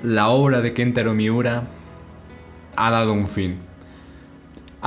la 0.00 0.28
obra 0.28 0.60
de 0.60 0.74
Kentaro 0.74 1.12
Miura 1.12 1.64
ha 2.76 2.90
dado 2.92 3.12
un 3.12 3.26
fin. 3.26 3.65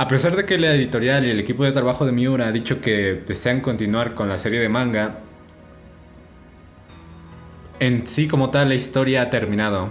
A 0.00 0.08
pesar 0.08 0.34
de 0.34 0.46
que 0.46 0.58
la 0.58 0.74
editorial 0.74 1.26
y 1.26 1.30
el 1.30 1.40
equipo 1.40 1.62
de 1.62 1.72
trabajo 1.72 2.06
de 2.06 2.12
Miura 2.12 2.46
ha 2.46 2.52
dicho 2.52 2.80
que 2.80 3.22
desean 3.26 3.60
continuar 3.60 4.14
con 4.14 4.30
la 4.30 4.38
serie 4.38 4.58
de 4.58 4.70
manga, 4.70 5.18
en 7.80 8.06
sí 8.06 8.26
como 8.26 8.48
tal 8.48 8.70
la 8.70 8.76
historia 8.76 9.20
ha 9.20 9.28
terminado. 9.28 9.90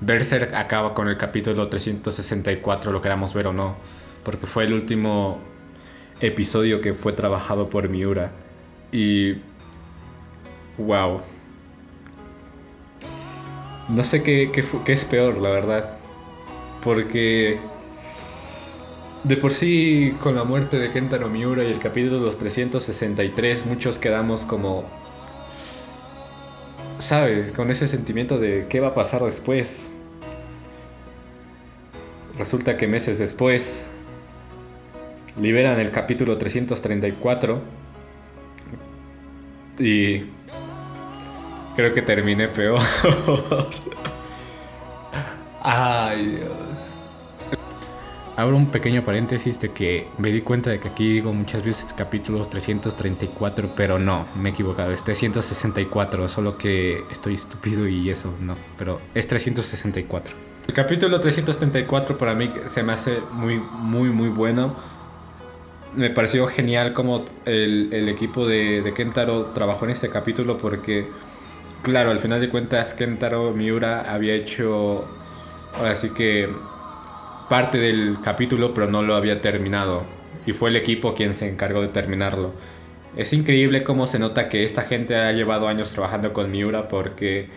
Berserk 0.00 0.54
acaba 0.54 0.94
con 0.94 1.08
el 1.08 1.18
capítulo 1.18 1.68
364, 1.68 2.90
lo 2.90 3.02
queramos 3.02 3.34
ver 3.34 3.48
o 3.48 3.52
no, 3.52 3.76
porque 4.24 4.46
fue 4.46 4.64
el 4.64 4.72
último 4.72 5.40
episodio 6.20 6.80
que 6.80 6.94
fue 6.94 7.12
trabajado 7.12 7.68
por 7.68 7.90
Miura. 7.90 8.32
Y... 8.92 9.34
¡Wow! 10.78 11.20
No 13.90 14.04
sé 14.04 14.22
qué, 14.22 14.50
qué 14.50 14.92
es 14.94 15.04
peor, 15.04 15.36
la 15.36 15.50
verdad. 15.50 15.98
Porque 16.82 17.58
de 19.26 19.36
por 19.36 19.52
sí, 19.52 20.14
con 20.20 20.36
la 20.36 20.44
muerte 20.44 20.78
de 20.78 20.92
Kentaro 20.92 21.28
Miura 21.28 21.64
y 21.64 21.72
el 21.72 21.80
capítulo 21.80 22.20
los 22.20 22.38
363, 22.38 23.66
muchos 23.66 23.98
quedamos 23.98 24.44
como. 24.44 24.84
¿Sabes? 26.98 27.50
Con 27.50 27.70
ese 27.70 27.88
sentimiento 27.88 28.38
de 28.38 28.66
qué 28.68 28.78
va 28.78 28.88
a 28.88 28.94
pasar 28.94 29.24
después. 29.24 29.90
Resulta 32.38 32.76
que 32.76 32.86
meses 32.86 33.18
después 33.18 33.84
liberan 35.40 35.80
el 35.80 35.90
capítulo 35.90 36.38
334 36.38 37.60
y 39.80 40.20
creo 41.74 41.92
que 41.92 42.02
terminé 42.02 42.46
peor. 42.46 42.80
Ay, 45.62 46.26
Dios. 46.26 46.65
Abro 48.36 48.58
un 48.58 48.66
pequeño 48.66 49.00
paréntesis 49.02 49.58
de 49.60 49.70
que 49.70 50.08
me 50.18 50.30
di 50.30 50.42
cuenta 50.42 50.68
de 50.68 50.78
que 50.78 50.88
aquí 50.88 51.10
digo 51.10 51.32
muchas 51.32 51.64
veces 51.64 51.90
capítulos 51.96 52.50
334, 52.50 53.70
pero 53.74 53.98
no, 53.98 54.26
me 54.36 54.50
he 54.50 54.52
equivocado, 54.52 54.92
es 54.92 55.02
364, 55.04 56.28
solo 56.28 56.58
que 56.58 57.02
estoy 57.10 57.32
estúpido 57.32 57.88
y 57.88 58.10
eso, 58.10 58.34
no, 58.38 58.54
pero 58.76 59.00
es 59.14 59.26
364. 59.26 60.34
El 60.68 60.74
capítulo 60.74 61.18
334 61.18 62.18
para 62.18 62.34
mí 62.34 62.52
se 62.66 62.82
me 62.82 62.92
hace 62.92 63.20
muy, 63.32 63.56
muy, 63.56 64.10
muy 64.10 64.28
bueno. 64.28 64.76
Me 65.94 66.10
pareció 66.10 66.46
genial 66.46 66.92
como 66.92 67.24
el, 67.46 67.88
el 67.90 68.06
equipo 68.10 68.46
de, 68.46 68.82
de 68.82 68.92
Kentaro 68.92 69.46
trabajó 69.54 69.86
en 69.86 69.92
este 69.92 70.10
capítulo 70.10 70.58
porque, 70.58 71.06
claro, 71.80 72.10
al 72.10 72.18
final 72.18 72.38
de 72.42 72.50
cuentas 72.50 72.92
Kentaro 72.92 73.52
Miura 73.52 74.12
había 74.12 74.34
hecho, 74.34 75.06
ahora 75.78 75.94
sí 75.94 76.10
que 76.10 76.50
parte 77.48 77.78
del 77.78 78.18
capítulo, 78.22 78.74
pero 78.74 78.88
no 78.88 79.02
lo 79.02 79.14
había 79.14 79.40
terminado. 79.40 80.04
Y 80.46 80.52
fue 80.52 80.70
el 80.70 80.76
equipo 80.76 81.14
quien 81.14 81.34
se 81.34 81.48
encargó 81.48 81.80
de 81.80 81.88
terminarlo. 81.88 82.52
Es 83.16 83.32
increíble 83.32 83.82
cómo 83.82 84.06
se 84.06 84.18
nota 84.18 84.48
que 84.48 84.64
esta 84.64 84.82
gente 84.82 85.16
ha 85.16 85.32
llevado 85.32 85.68
años 85.68 85.92
trabajando 85.92 86.32
con 86.32 86.50
Miura 86.50 86.88
porque 86.88 87.48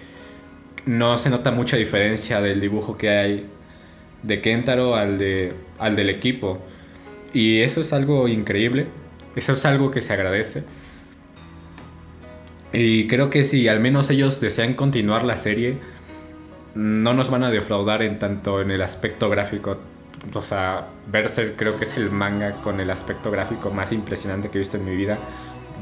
no 0.86 1.18
se 1.18 1.30
nota 1.30 1.52
mucha 1.52 1.78
diferencia 1.78 2.42
del 2.42 2.62
dibujo 2.62 2.98
que 2.98 3.10
hay 3.10 3.46
de 4.24 4.42
Kentaro 4.42 4.96
al, 4.96 5.18
de, 5.18 5.54
al 5.78 5.96
del 5.96 6.10
equipo. 6.10 6.60
Y 7.34 7.60
eso 7.60 7.82
es 7.82 7.94
algo 7.94 8.28
increíble. 8.28 8.88
Eso 9.36 9.54
es 9.54 9.66
algo 9.66 9.92
que 9.92 10.02
se 10.02 10.14
agradece. 10.14 10.64
Y 12.72 13.08
creo 13.08 13.30
que 13.30 13.44
si 13.44 13.68
al 13.68 13.80
menos 13.80 14.10
ellos 14.10 14.40
desean 14.40 14.74
continuar 14.74 15.24
la 15.24 15.38
serie, 15.38 15.78
no 16.80 17.14
nos 17.14 17.30
van 17.30 17.44
a 17.44 17.52
defraudar 17.52 18.02
en 18.04 18.20
tanto 18.20 18.62
en 18.62 18.72
el 18.72 18.82
aspecto 18.82 19.30
gráfico. 19.30 19.78
O 20.34 20.42
sea, 20.42 20.88
Berserk 21.08 21.58
creo 21.58 21.76
que 21.76 21.84
es 21.84 21.98
el 21.98 22.10
manga 22.10 22.54
con 22.62 22.80
el 22.80 22.90
aspecto 22.90 23.32
gráfico 23.32 23.70
más 23.70 23.92
impresionante 23.92 24.50
que 24.50 24.60
he 24.60 24.62
visto 24.62 24.78
en 24.78 24.86
mi 24.86 24.96
vida. 24.96 25.18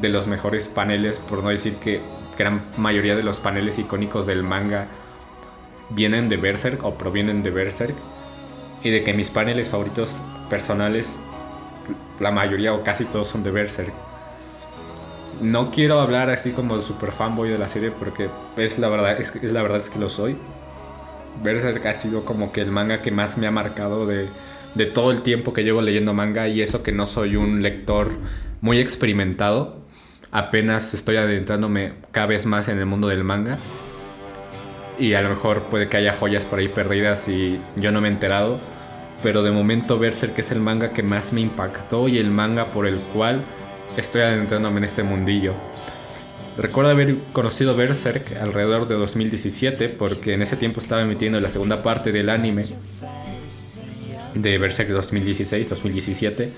De 0.01 0.09
los 0.09 0.25
mejores 0.25 0.67
paneles, 0.67 1.19
por 1.19 1.43
no 1.43 1.49
decir 1.49 1.75
que 1.75 2.01
gran 2.35 2.63
mayoría 2.77 3.15
de 3.15 3.21
los 3.21 3.39
paneles 3.39 3.77
icónicos 3.77 4.25
del 4.25 4.41
manga 4.41 4.87
vienen 5.91 6.29
de 6.29 6.37
Berserk 6.37 6.83
o 6.83 6.95
provienen 6.95 7.43
de 7.43 7.51
Berserk. 7.51 7.95
Y 8.81 8.89
de 8.89 9.03
que 9.03 9.13
mis 9.13 9.29
paneles 9.29 9.69
favoritos 9.69 10.19
personales, 10.49 11.19
la 12.19 12.31
mayoría 12.31 12.73
o 12.73 12.83
casi 12.83 13.05
todos 13.05 13.27
son 13.27 13.43
de 13.43 13.51
Berserk. 13.51 13.93
No 15.41 15.69
quiero 15.69 15.99
hablar 15.99 16.31
así 16.31 16.53
como 16.53 16.81
super 16.81 17.11
fanboy 17.11 17.49
de 17.49 17.59
la 17.59 17.67
serie 17.67 17.91
porque 17.91 18.29
es 18.55 18.79
la 18.79 18.89
verdad, 18.89 19.21
es, 19.21 19.31
la 19.43 19.61
verdad 19.61 19.77
es 19.77 19.91
que 19.91 19.99
lo 19.99 20.09
soy 20.09 20.35
Berserk 21.43 21.85
ha 21.85 21.93
sido 21.93 22.25
como 22.25 22.51
que 22.51 22.61
el 22.61 22.71
manga 22.71 23.01
que 23.01 23.11
más 23.11 23.37
me 23.37 23.47
ha 23.47 23.51
marcado 23.51 24.05
de, 24.05 24.27
todo 24.93 25.11
el 25.11 25.21
tiempo 25.21 25.53
que 25.53 25.63
llevo 25.63 25.81
leyendo 25.81 26.13
manga 26.13 26.47
y 26.47 26.61
eso 26.61 26.83
que 26.83 26.91
no 26.91 27.07
soy 27.07 27.35
un 27.35 27.63
lector 27.63 28.11
muy 28.61 28.79
experimentado. 28.79 29.77
Apenas 30.31 30.93
estoy 30.93 31.17
adentrándome 31.17 31.93
cada 32.11 32.27
vez 32.27 32.45
más 32.45 32.67
en 32.67 32.79
el 32.79 32.85
mundo 32.85 33.07
del 33.07 33.23
manga. 33.23 33.57
Y 34.99 35.13
a 35.13 35.21
lo 35.21 35.29
mejor 35.29 35.63
puede 35.63 35.89
que 35.89 35.97
haya 35.97 36.13
joyas 36.13 36.45
por 36.45 36.59
ahí 36.59 36.67
perdidas 36.67 37.27
y 37.29 37.59
yo 37.75 37.91
no 37.91 38.01
me 38.01 38.07
he 38.07 38.11
enterado. 38.11 38.59
Pero 39.23 39.41
de 39.41 39.51
momento 39.51 39.97
Berserk 39.97 40.37
es 40.37 40.51
el 40.51 40.59
manga 40.59 40.91
que 40.91 41.03
más 41.03 41.33
me 41.33 41.41
impactó 41.41 42.07
y 42.07 42.17
el 42.17 42.29
manga 42.29 42.65
por 42.65 42.85
el 42.85 42.97
cual 43.13 43.41
estoy 43.95 44.21
adentrándome 44.21 44.77
en 44.79 44.83
este 44.83 45.03
mundillo. 45.03 45.53
Recuerdo 46.57 46.89
haber 46.89 47.15
conocido 47.33 47.75
Berserk 47.75 48.35
alrededor 48.41 48.87
de 48.87 48.95
2017 48.95 49.89
porque 49.89 50.33
en 50.33 50.41
ese 50.41 50.55
tiempo 50.55 50.79
estaba 50.79 51.01
emitiendo 51.03 51.39
la 51.39 51.49
segunda 51.49 51.83
parte 51.83 52.11
del 52.11 52.29
anime 52.29 52.63
de 54.33 54.57
Berserk 54.57 54.89
2016-2017. 54.89 56.49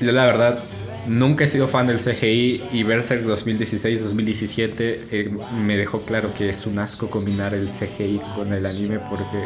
Yo 0.00 0.12
la 0.12 0.26
verdad 0.26 0.62
nunca 1.06 1.44
he 1.44 1.46
sido 1.48 1.68
fan 1.68 1.86
del 1.86 1.98
CGI 1.98 2.64
y 2.70 2.82
Berserk 2.82 3.24
2016-2017 3.24 4.68
eh, 5.10 5.30
me 5.64 5.78
dejó 5.78 6.04
claro 6.04 6.34
que 6.34 6.50
es 6.50 6.66
un 6.66 6.78
asco 6.78 7.08
combinar 7.08 7.54
el 7.54 7.66
CGI 7.66 8.20
con 8.36 8.52
el 8.52 8.66
anime 8.66 9.00
porque 9.00 9.42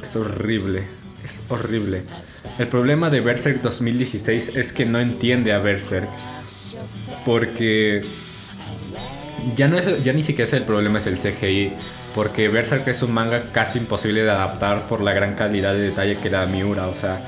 es 0.00 0.14
horrible. 0.14 0.84
Es 1.24 1.42
horrible. 1.48 2.02
El 2.58 2.68
problema 2.68 3.10
de 3.10 3.20
Berserk 3.20 3.60
2016 3.60 4.56
es 4.56 4.72
que 4.72 4.86
no 4.86 4.98
entiende 4.98 5.52
a 5.52 5.58
Berserk 5.58 6.08
porque 7.24 8.02
ya, 9.56 9.68
no 9.68 9.78
es, 9.78 10.02
ya 10.02 10.12
ni 10.12 10.22
siquiera 10.22 10.46
es 10.46 10.52
el 10.52 10.62
problema, 10.62 10.98
es 10.98 11.06
el 11.06 11.18
CGI. 11.18 11.72
Porque 12.14 12.48
Berserk 12.48 12.86
es 12.88 13.02
un 13.02 13.12
manga 13.12 13.52
casi 13.52 13.78
imposible 13.78 14.22
de 14.22 14.30
adaptar 14.30 14.86
por 14.86 15.00
la 15.00 15.12
gran 15.12 15.34
calidad 15.34 15.72
de 15.72 15.80
detalle 15.80 16.16
que 16.18 16.28
da 16.28 16.46
Miura. 16.46 16.88
O 16.88 16.94
sea, 16.94 17.26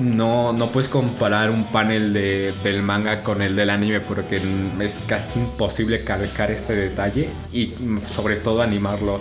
no, 0.00 0.52
no 0.52 0.70
puedes 0.70 0.88
comparar 0.88 1.50
un 1.50 1.64
panel 1.64 2.12
de, 2.12 2.54
del 2.62 2.82
manga 2.82 3.22
con 3.22 3.42
el 3.42 3.56
del 3.56 3.70
anime 3.70 4.00
porque 4.00 4.40
es 4.80 5.00
casi 5.06 5.40
imposible 5.40 6.04
calcar 6.04 6.50
ese 6.50 6.74
detalle 6.76 7.28
y 7.52 7.66
sobre 7.66 8.36
todo 8.36 8.62
animarlo. 8.62 9.20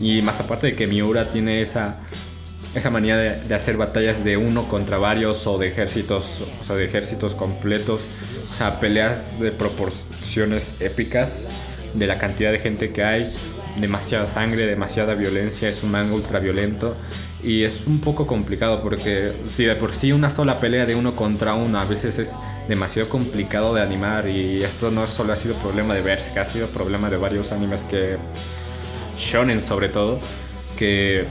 Y 0.00 0.22
más 0.22 0.40
aparte 0.40 0.68
de 0.68 0.74
que 0.74 0.86
Miura 0.86 1.30
tiene 1.30 1.60
esa, 1.60 1.98
esa 2.74 2.88
manía 2.88 3.16
de, 3.16 3.54
hacer 3.54 3.76
batallas 3.76 4.24
de 4.24 4.36
uno 4.36 4.68
contra 4.68 4.96
varios 4.96 5.46
o 5.46 5.58
de 5.58 5.68
ejércitos, 5.68 6.42
o 6.68 6.74
de 6.74 6.84
ejércitos 6.84 7.34
completos 7.34 8.00
o 8.42 8.54
sea, 8.54 8.80
peleas 8.80 9.38
de 9.38 9.50
proporciones 9.50 10.74
épicas 10.80 11.44
de 11.94 12.06
la 12.06 12.18
cantidad 12.18 12.52
de 12.52 12.58
gente 12.58 12.92
que 12.92 13.02
hay, 13.04 13.26
demasiada 13.76 14.26
sangre, 14.26 14.66
demasiada 14.66 15.14
violencia, 15.14 15.68
es 15.68 15.82
un 15.82 15.90
manga 15.90 16.14
ultra 16.14 16.38
violento 16.38 16.96
y 17.42 17.62
es 17.62 17.86
un 17.86 18.00
poco 18.00 18.26
complicado 18.26 18.82
porque 18.82 19.32
si 19.46 19.64
de 19.64 19.76
por 19.76 19.92
sí 19.92 20.10
una 20.10 20.28
sola 20.28 20.58
pelea 20.58 20.86
de 20.86 20.96
uno 20.96 21.14
contra 21.14 21.54
uno 21.54 21.78
a 21.78 21.84
veces 21.84 22.18
es 22.18 22.36
demasiado 22.68 23.08
complicado 23.08 23.74
de 23.74 23.80
animar 23.80 24.28
y 24.28 24.62
esto 24.64 24.90
no 24.90 25.06
solo 25.06 25.32
ha 25.32 25.36
sido 25.36 25.54
problema 25.54 25.94
de 25.94 26.02
que 26.02 26.40
ha 26.40 26.46
sido 26.46 26.66
problema 26.68 27.08
de 27.10 27.16
varios 27.16 27.52
animes 27.52 27.84
que 27.84 28.16
shonen 29.16 29.60
sobre 29.60 29.88
todo 29.88 30.18
que 30.76 31.26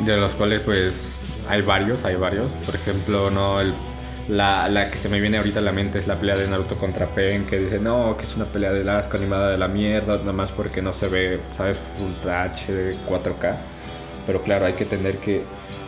de 0.00 0.16
los 0.16 0.32
cuales 0.34 0.60
pues 0.60 1.24
hay 1.48 1.62
varios, 1.62 2.04
hay 2.04 2.16
varios, 2.16 2.50
por 2.66 2.74
ejemplo, 2.74 3.30
no 3.30 3.60
el 3.60 3.72
la, 4.28 4.68
la, 4.68 4.90
que 4.90 4.98
se 4.98 5.08
me 5.08 5.20
viene 5.20 5.36
ahorita 5.36 5.60
a 5.60 5.62
la 5.62 5.72
mente 5.72 5.98
es 5.98 6.06
la 6.06 6.18
pelea 6.18 6.36
de 6.36 6.48
Naruto 6.48 6.76
contra 6.76 7.06
Pen, 7.06 7.44
que 7.46 7.58
dice, 7.58 7.78
no, 7.78 8.16
que 8.16 8.24
es 8.24 8.34
una 8.36 8.46
pelea 8.46 8.72
de 8.72 8.88
asco 8.90 9.16
animada 9.16 9.50
de 9.50 9.58
la 9.58 9.68
mierda, 9.68 10.16
nada 10.18 10.32
más 10.32 10.50
porque 10.50 10.80
no 10.80 10.92
se 10.92 11.08
ve, 11.08 11.40
¿sabes? 11.52 11.78
Full 11.78 12.28
HD 12.28 12.96
4K. 13.08 13.56
Pero 14.26 14.40
claro, 14.40 14.66
hay 14.66 14.72
que 14.72 14.86
tener 14.86 15.18
que 15.18 15.42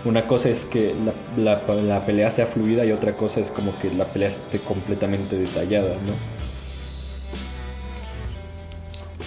Una 0.04 0.26
cosa 0.26 0.50
es 0.50 0.64
que 0.64 0.94
la, 1.36 1.62
la, 1.74 2.06
pelea 2.06 2.30
sea 2.30 2.46
fluida 2.46 2.84
y 2.84 2.92
otra 2.92 3.16
cosa 3.16 3.40
es 3.40 3.50
como 3.50 3.76
que 3.78 3.90
la 3.90 4.04
pelea 4.04 4.28
esté 4.28 4.58
completamente 4.58 5.36
detallada, 5.36 5.94
¿no? 5.94 6.35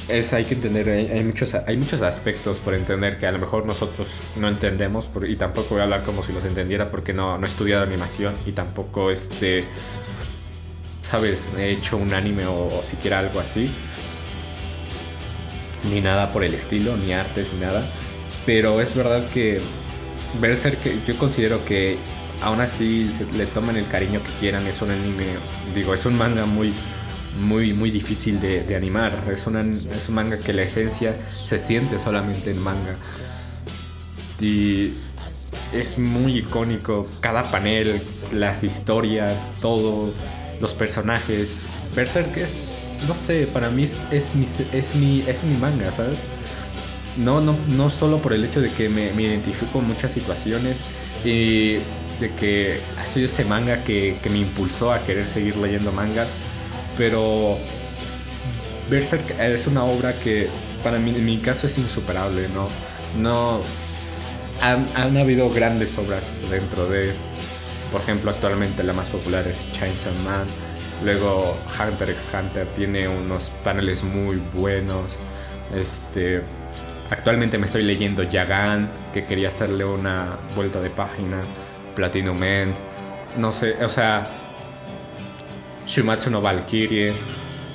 Es, 0.09 0.33
hay 0.33 0.43
que 0.45 0.55
entender, 0.55 0.89
hay, 0.89 1.23
muchos, 1.23 1.53
hay 1.53 1.77
muchos 1.77 2.01
aspectos 2.01 2.59
por 2.59 2.73
entender 2.73 3.19
que 3.19 3.27
a 3.27 3.31
lo 3.31 3.37
mejor 3.37 3.67
nosotros 3.67 4.21
no 4.37 4.47
entendemos 4.47 5.07
y 5.27 5.35
tampoco 5.35 5.69
voy 5.71 5.81
a 5.81 5.83
hablar 5.83 6.03
como 6.03 6.23
si 6.23 6.33
los 6.33 6.43
entendiera 6.45 6.89
porque 6.89 7.13
no, 7.13 7.37
no 7.37 7.45
he 7.45 7.49
estudiado 7.49 7.83
animación 7.83 8.33
y 8.47 8.51
tampoco 8.53 9.11
este, 9.11 9.63
sabes, 11.03 11.51
he 11.57 11.71
hecho 11.71 11.97
un 11.97 12.13
anime 12.13 12.45
o, 12.47 12.81
siquiera 12.83 13.19
algo 13.19 13.39
así 13.39 13.71
ni 15.91 16.01
nada 16.01 16.31
por 16.33 16.43
el 16.43 16.53
estilo, 16.53 16.97
ni 16.97 17.13
artes, 17.13 17.53
ni 17.53 17.61
nada. 17.61 17.83
Pero 18.45 18.81
es 18.81 18.95
verdad 18.95 19.27
que 19.33 19.61
Berserk, 20.41 21.05
yo 21.05 21.17
considero 21.17 21.63
que 21.65 21.97
aún 22.41 22.61
así 22.61 23.09
le 23.35 23.45
toman 23.45 23.77
el 23.77 23.87
cariño 23.87 24.21
que 24.23 24.29
quieran. 24.39 24.67
Es 24.67 24.81
un 24.81 24.91
anime, 24.91 25.25
digo, 25.73 25.93
es 25.93 26.05
un 26.05 26.17
manga 26.17 26.45
muy, 26.45 26.73
muy, 27.39 27.73
muy 27.73 27.91
difícil 27.91 28.39
de, 28.39 28.75
animar. 28.75 29.23
Es, 29.27 29.47
es 29.47 30.09
un 30.09 30.15
manga 30.15 30.37
que 30.39 30.53
la 30.53 30.63
esencia 30.63 31.15
se 31.27 31.57
siente 31.57 31.99
solamente 31.99 32.51
en 32.51 32.59
manga. 32.59 32.97
Y 34.39 34.93
es 35.73 35.97
muy 35.97 36.37
icónico. 36.37 37.07
Cada 37.19 37.43
panel, 37.51 38.01
las 38.31 38.63
historias, 38.63 39.47
todo, 39.61 40.13
los 40.61 40.73
personajes. 40.73 41.57
Berserk 41.95 42.37
es 42.37 42.69
no 43.07 43.15
sé, 43.15 43.47
para 43.47 43.69
mí 43.69 43.83
es, 43.83 44.01
es, 44.11 44.35
mi, 44.35 44.45
es, 44.73 44.95
mi, 44.95 45.23
es 45.27 45.43
mi 45.43 45.55
manga, 45.57 45.91
¿sabes? 45.91 46.17
No, 47.17 47.41
no, 47.41 47.55
no 47.69 47.89
solo 47.89 48.21
por 48.21 48.33
el 48.33 48.43
hecho 48.45 48.61
de 48.61 48.71
que 48.71 48.89
me, 48.89 49.11
me 49.13 49.23
identifico 49.23 49.79
en 49.79 49.87
muchas 49.87 50.11
situaciones 50.11 50.77
y 51.23 51.75
de 52.19 52.33
que 52.37 52.81
ha 52.97 53.07
sido 53.07 53.27
ese 53.27 53.45
manga 53.45 53.83
que, 53.83 54.17
que, 54.21 54.29
me 54.29 54.39
impulsó 54.39 54.91
a 54.91 55.03
querer 55.05 55.27
seguir 55.29 55.57
leyendo 55.57 55.91
mangas, 55.91 56.29
pero 56.99 57.57
Berserk 58.89 59.39
es 59.39 59.65
una 59.65 59.85
obra 59.85 60.13
que 60.19 60.49
para 60.83 60.99
mí, 60.99 61.15
en 61.15 61.25
mi 61.25 61.37
caso, 61.37 61.65
es 61.65 61.77
insuperable, 61.77 62.47
¿no? 62.49 62.67
No... 63.17 63.61
Han, 64.61 65.17
habido 65.17 65.49
grandes 65.49 65.97
obras 65.97 66.41
dentro 66.51 66.87
de... 66.87 67.13
Por 67.93 68.01
ejemplo, 68.01 68.29
actualmente 68.29 68.83
la 68.83 68.91
más 68.91 69.07
popular 69.07 69.47
es 69.47 69.71
Chainsaw 69.71 70.13
Man 70.25 70.45
Luego 71.03 71.57
Hunter 71.79 72.09
x 72.09 72.29
Hunter 72.33 72.67
tiene 72.75 73.07
unos 73.07 73.49
paneles 73.63 74.03
muy 74.03 74.41
buenos. 74.53 75.15
Este, 75.73 76.41
actualmente 77.09 77.57
me 77.57 77.65
estoy 77.65 77.83
leyendo 77.83 78.23
Yagan, 78.23 78.89
que 79.13 79.23
quería 79.23 79.47
hacerle 79.47 79.85
una 79.85 80.37
vuelta 80.55 80.81
de 80.81 80.89
página. 80.89 81.37
Platinum 81.95 82.37
Man. 82.37 82.73
No 83.37 83.53
sé, 83.53 83.83
o 83.83 83.87
sea. 83.87 84.27
Shumatsu 85.89 86.29
no 86.29 86.39
Valkyrie. 86.41 87.13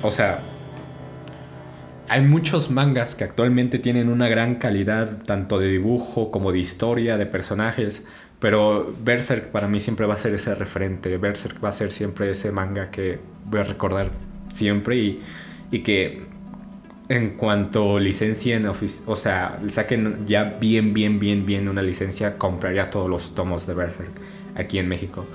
O 0.03 0.11
sea. 0.11 0.41
Hay 2.07 2.21
muchos 2.21 2.71
mangas 2.71 3.15
que 3.15 3.25
actualmente 3.25 3.79
tienen 3.79 4.09
una 4.09 4.29
gran 4.29 4.57
calidad, 4.57 5.23
tanto 5.25 5.59
de 5.59 5.69
dibujo 5.69 6.31
como 6.31 6.53
de 6.53 6.59
historia, 6.59 7.17
de 7.17 7.27
personajes. 7.27 8.07
Pero 8.39 8.95
Berserk 9.03 9.51
para 9.51 9.67
mí 9.67 9.81
siempre 9.81 10.07
va 10.07 10.15
a 10.15 10.19
ser 10.19 10.35
ese 10.35 10.55
referente. 10.55 11.17
Berserk 11.17 11.65
va 11.65 11.71
a 11.71 11.73
ser 11.73 11.91
siempre 11.91 12.31
ese 12.31 12.53
manga 12.53 12.91
que 12.91 13.19
voy 13.47 13.61
a 13.61 13.65
recordar 13.65 14.11
siempre 14.49 14.97
y, 14.97 15.23
y 15.71 15.81
que 15.81 16.23
en 17.09 17.31
cuanto 17.37 17.99
licencien, 17.99 18.67
o 18.67 19.17
sea, 19.17 19.61
saquen 19.69 20.27
ya 20.27 20.57
bien, 20.61 20.95
bien, 20.95 21.19
bien, 21.19 21.47
bien 21.47 21.69
una 21.69 21.83
licencia, 21.83 22.39
compraría 22.39 22.91
todos 22.91 23.09
los 23.09 23.35
tomos 23.35 23.67
de 23.67 23.75
Berserk 23.75 24.13
aquí 24.55 24.79
en 24.79 24.89
México. 24.89 25.27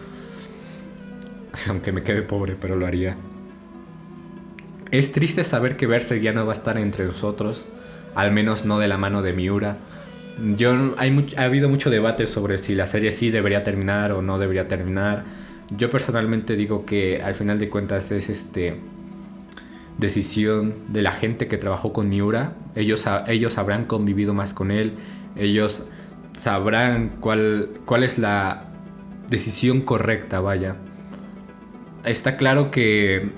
Aunque 1.70 1.92
me 1.92 2.04
quede 2.04 2.22
pobre, 2.22 2.56
pero 2.60 2.76
lo 2.76 2.86
haría. 2.86 3.18
Es 4.92 5.12
triste 5.12 5.44
saber 5.44 5.78
que 5.78 5.88
Berserk 5.88 6.22
ya 6.22 6.34
no 6.34 6.46
va 6.46 6.54
a 6.54 6.56
estar 6.56 6.78
entre 6.78 7.06
nosotros, 7.06 7.68
al 8.16 8.32
menos 8.32 8.66
no 8.66 8.80
de 8.80 8.88
la 8.88 8.98
mano 8.98 9.22
de 9.22 9.34
Miura 9.34 9.78
yo, 10.56 10.96
ha 10.98 11.44
habido 11.44 11.70
mucho 11.70 11.90
debate 11.90 12.26
sobre 12.28 12.58
si 12.58 12.76
la 12.76 12.88
serie 12.88 13.12
sí 13.12 13.30
debería 13.30 13.64
terminar 13.64 14.12
o 14.12 14.22
no 14.22 14.40
debería 14.40 14.68
terminar. 14.68 15.26
Yo 15.76 15.90
personalmente 15.90 16.56
digo 16.56 16.86
que 16.86 17.22
al 17.22 17.36
final 17.36 17.60
de 17.60 17.70
cuentas 17.70 18.12
es 18.12 18.30
este 18.30 18.80
decisión 19.98 20.76
de 20.88 21.02
la 21.02 21.12
gente 21.12 21.48
que 21.48 21.58
trabajó 21.58 21.94
con 21.94 22.10
Miura. 22.10 22.54
Ellos, 22.76 23.06
ellos 23.28 23.58
habrán 23.58 23.86
convivido 23.86 24.34
más 24.34 24.54
con 24.54 24.72
él. 24.72 24.94
Ellos 25.36 25.86
sabrán 26.38 27.18
cuál, 27.20 27.70
cuál 27.86 28.04
es 28.04 28.18
la 28.18 28.66
decisión 29.30 29.82
correcta, 29.82 30.40
vaya. 30.40 30.78
Está 32.06 32.38
claro 32.38 32.72
que 32.72 33.30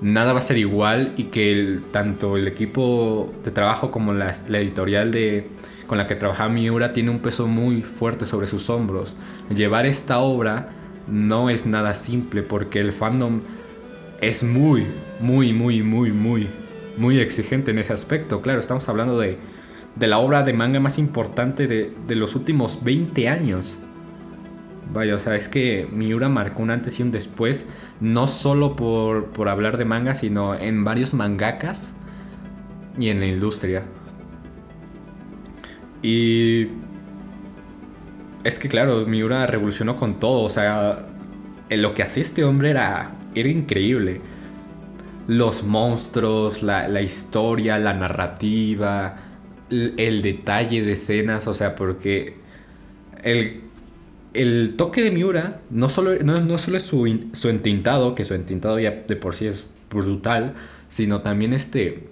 nada 0.00 0.32
va 0.32 0.38
a 0.38 0.42
ser 0.42 0.58
igual 0.58 1.12
y 1.16 1.24
que 1.24 1.80
tanto 1.90 2.36
el 2.36 2.48
equipo 2.48 3.32
de 3.44 3.50
trabajo 3.50 3.90
como 3.90 4.12
la 4.12 4.30
editorial 4.30 5.10
de, 5.10 5.48
con 5.88 5.98
la 5.98 6.06
que 6.06 6.14
trabajaba 6.14 6.50
Miura 6.50 6.92
tiene 6.92 7.10
un 7.10 7.18
peso 7.18 7.48
muy 7.48 7.82
fuerte 7.82 8.26
sobre 8.26 8.46
sus 8.46 8.70
hombros. 8.70 9.16
Llevar 9.52 9.86
esta 9.86 10.18
obra 10.18 10.68
no 11.08 11.50
es 11.50 11.66
nada 11.66 11.94
simple 11.94 12.42
porque 12.42 12.78
el 12.78 12.92
fandom 12.92 13.40
es 14.20 14.44
muy, 14.44 14.86
muy, 15.18 15.52
muy, 15.52 15.82
muy, 15.82 16.12
muy, 16.12 16.48
muy 16.96 17.18
exigente 17.18 17.70
en 17.72 17.78
ese 17.78 17.92
aspecto. 17.94 18.42
Claro, 18.42 18.60
estamos 18.60 18.88
hablando 18.88 19.18
de, 19.18 19.38
de 19.96 20.06
la 20.06 20.18
obra 20.18 20.42
de 20.42 20.52
manga 20.52 20.78
más 20.78 20.98
importante 20.98 21.66
de, 21.66 21.92
de, 22.06 22.14
los 22.14 22.36
últimos 22.36 22.84
20 22.84 23.28
años. 23.28 23.78
Vaya, 24.92 25.14
o 25.14 25.18
sea, 25.18 25.36
es 25.36 25.48
que 25.48 25.88
Miura 25.90 26.28
marcó 26.28 26.62
un 26.62 26.70
antes 26.70 27.00
y 27.00 27.02
un 27.02 27.12
después, 27.12 27.66
no 28.00 28.26
solo 28.26 28.76
por, 28.76 29.26
por 29.26 29.48
hablar 29.48 29.76
de 29.76 29.84
manga, 29.84 30.14
sino 30.14 30.54
en 30.54 30.84
varios 30.84 31.14
mangakas 31.14 31.94
y 32.98 33.08
en 33.08 33.20
la 33.20 33.26
industria. 33.26 33.84
Y 36.02 36.68
es 38.44 38.58
que 38.58 38.68
claro, 38.68 39.04
Miura 39.06 39.46
revolucionó 39.46 39.96
con 39.96 40.20
todo, 40.20 40.42
o 40.42 40.50
sea, 40.50 41.06
lo 41.70 41.94
que 41.94 42.02
hacía 42.02 42.22
este 42.22 42.44
hombre 42.44 42.70
era, 42.70 43.12
era 43.34 43.48
increíble. 43.48 44.20
Los 45.26 45.64
monstruos, 45.64 46.62
la, 46.62 47.02
historia, 47.02 47.78
la 47.78 47.92
narrativa, 47.94 49.16
el, 49.70 50.22
detalle 50.22 50.82
de 50.82 50.92
escenas, 50.92 51.46
o 51.46 51.52
sea, 51.52 51.74
porque 51.74 52.36
el, 53.22 53.60
el 54.34 54.74
toque 54.76 55.02
de 55.02 55.10
Miura 55.10 55.60
no 55.70 55.88
solo, 55.88 56.14
no, 56.22 56.58
solo 56.58 56.76
es 56.76 56.82
su, 56.82 57.28
su 57.32 57.48
entintado, 57.48 58.14
que 58.14 58.24
su 58.24 58.34
entintado 58.34 58.78
ya 58.78 58.90
de 58.90 59.16
por 59.16 59.34
sí 59.34 59.46
es 59.46 59.66
brutal, 59.90 60.54
sino 60.88 61.20
también 61.20 61.52
este, 61.52 62.08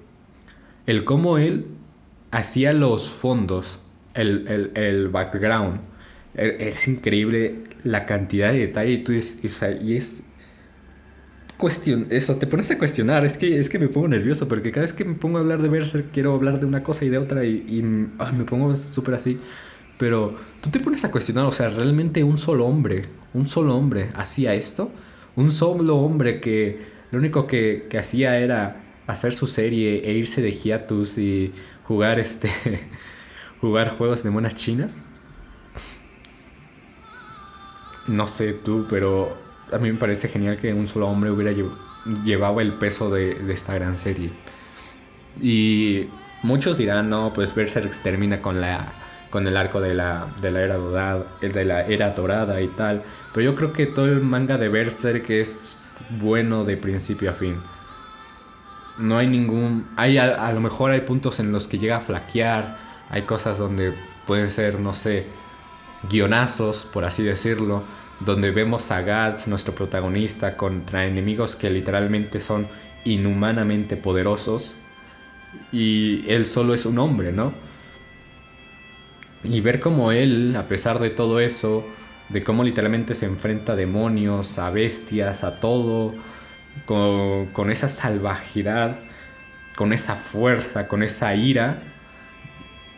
el 0.87 1.05
cómo 1.05 1.39
él 1.39 1.67
hacía 2.31 2.73
los 2.73 3.11
fondos, 3.11 3.81
el, 4.15 4.73
el, 4.75 5.09
background. 5.09 5.81
E, 6.35 6.69
es 6.69 6.89
increíble 6.89 7.65
la 7.85 8.07
cantidad 8.07 8.53
de 8.53 8.59
detalle 8.59 8.93
y 8.93 8.99
tú 9.05 9.13
y 9.13 9.19
es 9.19 10.23
cuestión, 11.57 12.07
eso, 12.11 12.37
te 12.37 12.47
pones 12.47 12.71
a 12.71 12.79
cuestionar, 12.79 13.25
es 13.25 13.37
que, 13.37 13.59
es 13.59 13.69
que 13.69 13.79
me 13.79 13.89
pongo 13.89 14.09
nervioso 14.09 14.47
porque 14.47 14.71
cada 14.73 14.83
vez 14.83 14.93
que 14.93 15.05
me 15.05 15.15
pongo 15.15 15.39
a 15.39 15.41
hablar 15.41 15.63
de 15.63 15.69
Berserk 15.69 16.11
quiero 16.13 16.35
hablar 16.35 16.61
de 16.61 16.67
una 16.67 16.83
cosa 16.83 17.05
y 17.05 17.09
de 17.09 17.19
otra 17.19 17.45
y, 17.45 17.83
me 17.83 18.45
pongo 18.45 18.77
súper 18.77 19.15
así. 19.15 19.39
Pero 19.99 20.37
tú 20.67 20.73
te 20.73 20.81
pones 20.81 21.05
a 21.05 21.13
cuestionar, 21.13 21.47
o 21.47 21.53
sea, 21.53 21.69
realmente 21.69 22.25
un 22.25 22.39
solo 22.39 22.67
hombre, 22.67 23.05
un 23.35 23.47
solo 23.47 23.77
hombre 23.77 24.09
hacía 24.17 24.55
esto, 24.55 24.91
un 25.37 25.53
solo 25.53 25.97
hombre 25.99 26.41
que 26.41 26.81
lo 27.13 27.21
único 27.21 27.47
que, 27.47 27.87
que 27.89 27.99
hacía 27.99 28.37
era 28.39 28.83
hacer 29.07 29.33
su 29.33 29.47
serie 29.47 30.03
e 30.05 30.13
irse 30.15 30.43
de 30.43 30.51
hiatus 30.51 31.19
y 31.19 31.53
jugar 31.85 32.19
este 32.19 32.51
jugar 33.61 33.97
juegos 33.97 34.25
de 34.25 34.31
monas 34.31 34.57
chinas. 34.57 34.93
No 38.09 38.27
sé 38.27 38.53
tú, 38.53 38.87
pero 38.91 39.37
a 39.73 39.79
mí 39.79 39.93
me 39.93 39.99
parece 39.99 40.27
genial 40.27 40.57
que 40.57 40.75
un 40.75 40.89
solo 40.89 41.07
hombre 41.07 41.31
hubiera 41.31 41.53
llevado 42.25 42.61
el 42.61 42.73
peso 42.75 43.09
de, 43.09 43.37
esta 43.53 43.73
gran 43.75 43.99
serie. 43.99 44.33
Y 45.41 46.09
muchos 46.43 46.77
dirán, 46.77 47.09
no, 47.09 47.33
pues 47.33 47.55
Berserk 47.55 48.03
termina 48.03 48.43
con 48.43 48.61
la 48.61 49.06
con 49.37 49.47
el 49.47 49.57
arco 49.57 49.83
de 49.83 49.93
la, 49.93 50.27
de 50.41 50.51
la 50.51 50.63
era 50.63 50.77
dorada, 50.77 51.27
de 51.41 51.65
la 51.65 51.87
era 51.87 52.11
dorada 52.11 52.61
y 52.63 52.69
tal. 52.69 53.03
Pero 53.35 53.45
yo 53.45 53.55
creo 53.55 53.73
que 53.75 53.85
todo 53.85 54.07
el 54.07 54.23
manga 54.23 54.57
de 54.57 54.71
Berserk 54.71 55.29
es 55.29 56.05
bueno 56.11 56.65
de 56.65 56.79
principio 56.79 57.31
a 57.31 57.35
fin 57.35 57.61
no 58.99 59.19
hay 59.19 59.27
ningún... 59.27 59.89
Hay 59.97 60.19
a, 60.19 60.53
lo 60.53 60.61
mejor 60.61 60.91
hay 60.91 61.03
puntos 61.03 61.41
en 61.41 61.53
los 61.53 61.67
que 61.67 61.79
llega 61.79 61.97
a 61.97 62.01
flaquear, 62.01 62.79
hay 63.11 63.23
cosas 63.23 63.59
donde 63.59 63.95
pueden 64.27 64.49
ser, 64.49 64.81
no 64.81 64.95
sé, 64.95 65.27
guionazos, 66.09 66.85
por 66.85 67.05
así 67.05 67.23
decirlo, 67.23 67.85
donde 68.21 68.51
vemos 68.51 68.91
a 68.91 69.03
Gats, 69.03 69.49
nuestro 69.49 69.75
protagonista, 69.75 70.57
contra 70.57 71.07
enemigos 71.07 71.57
que 71.57 71.71
literalmente 71.71 72.41
son 72.41 72.67
inhumanamente 73.05 73.97
poderosos 73.97 74.75
y 75.71 76.25
él 76.29 76.47
solo 76.47 76.75
es 76.75 76.87
un 76.87 76.99
hombre, 76.99 77.33
¿no? 77.33 77.53
Y 79.45 79.61
ver 79.61 79.81
cómo 79.81 80.13
él, 80.13 80.57
a 80.57 80.65
pesar 80.69 80.99
de 80.99 81.11
todo 81.11 81.41
eso, 81.41 81.87
de 82.29 82.43
cómo 82.43 82.65
literalmente 82.65 83.15
se 83.15 83.27
enfrenta 83.27 83.73
a 83.73 83.77
demonios, 83.77 84.59
a 84.59 84.71
bestias, 84.71 85.45
a 85.45 85.61
todo, 85.61 86.15
con, 86.85 87.47
con 87.47 87.71
esa 87.71 87.89
salvajidad, 87.89 88.97
con 89.77 89.93
esa 89.93 90.17
fuerza, 90.17 90.89
con 90.89 91.03
esa 91.03 91.35
ira, 91.35 91.83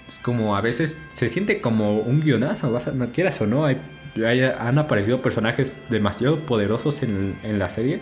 es 0.09 0.19
como 0.21 0.57
a 0.57 0.61
veces 0.63 0.99
se 1.13 1.29
siente 1.29 1.61
como 1.61 1.99
un 1.99 2.21
guionazo, 2.21 2.73
vas 2.73 2.89
a, 2.89 2.93
no 2.93 3.13
quieras 3.13 3.41
o 3.41 3.47
no, 3.47 3.67
hay, 3.67 3.79
han 4.59 4.79
aparecido 4.79 5.21
personajes 5.21 5.77
demasiado 5.91 6.41
poderosos 6.41 7.03
en, 7.03 7.39
en, 7.43 7.59
la 7.59 7.69
serie. 7.69 8.01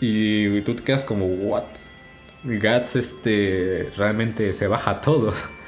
Y 0.00 0.60
tú 0.62 0.74
te 0.74 0.82
quedas 0.82 1.04
como, 1.04 1.26
what? 1.26 1.64
Guts 2.44 2.96
este, 2.96 3.90
realmente 3.96 4.52
se 4.52 4.66
baja 4.66 4.92
a 4.92 5.00
todos. 5.00 5.48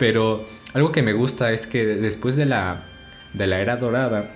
Pero 0.00 0.46
algo 0.72 0.92
que 0.92 1.02
me 1.02 1.12
gusta 1.12 1.52
es 1.52 1.66
que 1.66 1.84
después 1.84 2.34
de 2.34 2.46
la, 2.46 2.84
de 3.34 3.46
la 3.46 3.60
era 3.60 3.76
dorada 3.76 4.30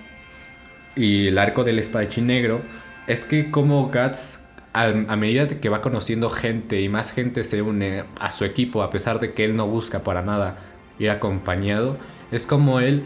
y 0.95 1.27
el 1.27 1.39
arco 1.39 1.63
del 1.63 1.79
espadachín 1.79 2.27
negro, 2.27 2.61
es 3.07 3.23
que 3.23 3.49
como 3.49 3.87
Guts 3.87 4.39
a, 4.73 5.15
medida 5.15 5.47
que 5.47 5.69
va 5.69 5.81
conociendo 5.81 6.29
gente 6.29 6.81
y 6.81 6.87
más 6.87 7.11
gente 7.11 7.43
se 7.43 7.63
une 7.63 8.03
a 8.19 8.29
su 8.29 8.45
equipo, 8.45 8.83
a 8.83 8.91
pesar 8.91 9.19
de 9.19 9.33
que 9.33 9.43
él 9.43 9.55
no 9.55 9.65
busca 9.65 10.03
para 10.03 10.21
nada 10.21 10.57
ir 10.99 11.09
acompañado, 11.09 11.97
es 12.31 12.45
como 12.45 12.79
él 12.79 13.03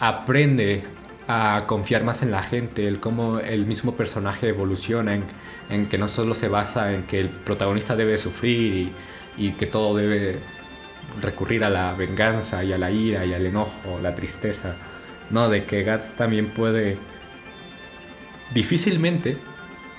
aprende 0.00 0.82
a 1.28 1.64
confiar 1.68 2.02
más 2.02 2.22
en 2.22 2.32
la 2.32 2.42
gente, 2.42 2.88
el 2.88 2.98
cómo 2.98 3.38
el 3.38 3.64
mismo 3.64 3.94
personaje 3.94 4.48
evoluciona, 4.48 5.20
en, 5.70 5.86
que 5.86 5.98
no 5.98 6.08
solo 6.08 6.34
se 6.34 6.48
basa 6.48 6.92
en 6.92 7.04
que 7.04 7.20
el 7.20 7.28
protagonista 7.28 7.94
debe 7.94 8.18
sufrir 8.18 8.74
y, 8.74 8.92
y, 9.36 9.52
que 9.52 9.66
todo 9.66 9.96
debe 9.96 10.40
recurrir 11.20 11.64
a 11.64 11.70
la 11.70 11.94
venganza 11.94 12.64
y 12.64 12.72
a 12.72 12.78
la 12.78 12.90
ira 12.90 13.24
y 13.24 13.34
al 13.34 13.46
enojo, 13.46 13.98
la 14.02 14.14
tristeza, 14.14 14.76
no, 15.30 15.48
de 15.48 15.64
que 15.64 15.84
Guts 15.84 16.16
también 16.16 16.50
puede 16.50 16.98
difícilmente 18.52 19.38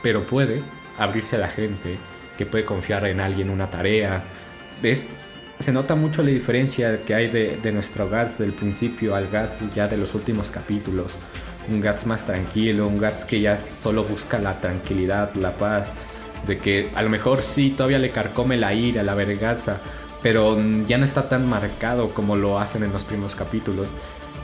pero 0.05 0.27
puede 0.27 0.61
abrirse 0.99 1.35
a 1.35 1.39
la 1.39 1.47
gente, 1.47 1.97
que 2.37 2.45
puede 2.45 2.63
confiar 2.63 3.07
en 3.07 3.19
alguien 3.19 3.49
una 3.49 3.71
tarea. 3.71 4.21
Es, 4.83 5.39
se 5.59 5.71
nota 5.71 5.95
mucho 5.95 6.21
la 6.21 6.29
diferencia 6.29 7.03
que 7.03 7.15
hay 7.15 7.27
de, 7.27 7.71
nuestro 7.71 8.07
Gats 8.07 8.37
del 8.37 8.53
principio 8.53 9.15
al 9.15 9.29
Gats 9.31 9.63
ya 9.73 9.87
de 9.87 9.97
los 9.97 10.13
últimos 10.13 10.51
capítulos. 10.51 11.13
Un 11.71 11.81
Gats 11.81 12.05
más 12.05 12.23
tranquilo, 12.23 12.87
un 12.87 12.99
Gats 12.99 13.25
que 13.25 13.41
ya 13.41 13.59
solo 13.59 14.03
busca 14.03 14.37
la 14.37 14.59
tranquilidad, 14.59 15.33
la 15.33 15.53
paz, 15.53 15.87
de 16.45 16.59
que 16.59 16.91
a 16.93 17.01
lo 17.01 17.09
mejor 17.09 17.41
sí 17.41 17.71
todavía 17.71 17.97
le 17.97 18.11
carcome 18.11 18.57
la 18.57 18.75
ira, 18.75 19.01
la 19.01 19.15
vergaza, 19.15 19.79
pero 20.25 20.57
ya 20.87 20.97
no 20.97 21.05
está 21.05 21.29
tan 21.29 21.47
marcado 21.47 22.09
como 22.09 22.35
lo 22.35 22.59
hacen 22.59 22.81
en 22.81 22.91
los 22.91 23.03
primeros 23.03 23.35
capítulos. 23.35 23.89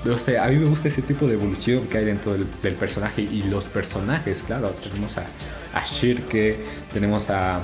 No 0.06 0.16
sé, 0.20 0.38
a 0.38 0.46
mí 0.46 0.58
me 0.58 0.68
gusta 0.68 0.90
ese 0.90 1.02
tipo 1.02 1.26
de 1.26 1.34
evolución 1.34 1.88
que 1.88 1.98
hay 1.98 2.06
dentro 2.06 2.34
del, 2.34 2.46
personaje 2.76 3.24
y 3.24 3.42
los 3.42 3.66
personajes, 3.66 4.44
claro. 4.44 4.70
Tenemos 4.84 5.18
a, 5.18 5.26
a 5.74 5.84
Shirke, 5.84 6.64
tenemos 6.94 7.32
a. 7.32 7.62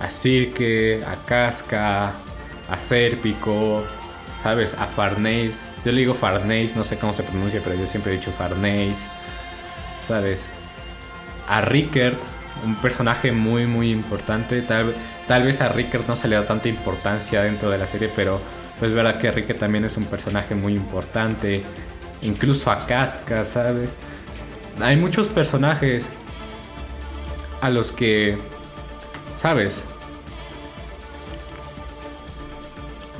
a 0.00 0.10
Sirke, 0.12 1.02
a 1.04 1.16
Casca, 1.26 2.12
a 2.70 2.78
Serpico, 2.78 3.82
¿sabes? 4.44 4.72
A 4.74 4.86
Farnese. 4.86 5.72
Yo 5.84 5.90
le 5.90 5.98
digo 5.98 6.14
Farnese, 6.14 6.76
no 6.76 6.84
sé 6.84 6.96
cómo 6.96 7.12
se 7.12 7.24
pronuncia, 7.24 7.60
pero 7.64 7.74
yo 7.74 7.88
siempre 7.88 8.12
he 8.12 8.18
dicho 8.18 8.30
Farnese, 8.30 9.08
¿sabes? 10.06 10.48
A 11.48 11.60
Rickert, 11.60 12.18
un 12.64 12.76
personaje 12.76 13.32
muy, 13.32 13.66
muy 13.66 13.90
importante. 13.90 14.62
Tal, 14.62 14.94
tal 15.26 15.44
vez 15.44 15.60
a 15.60 15.68
Rickert 15.68 16.06
no 16.06 16.16
se 16.16 16.28
le 16.28 16.36
da 16.36 16.46
tanta 16.46 16.68
importancia 16.68 17.42
dentro 17.42 17.70
de 17.70 17.78
la 17.78 17.86
serie, 17.86 18.10
pero 18.14 18.40
pues 18.78 18.92
verá 18.92 19.18
que 19.18 19.30
Rickert 19.30 19.58
también 19.58 19.84
es 19.84 19.96
un 19.96 20.04
personaje 20.04 20.54
muy 20.54 20.74
importante. 20.74 21.62
Incluso 22.22 22.70
a 22.70 22.86
Casca, 22.86 23.44
¿sabes? 23.44 23.96
Hay 24.80 24.96
muchos 24.96 25.26
personajes 25.26 26.08
a 27.60 27.70
los 27.70 27.92
que, 27.92 28.38
¿sabes? 29.36 29.82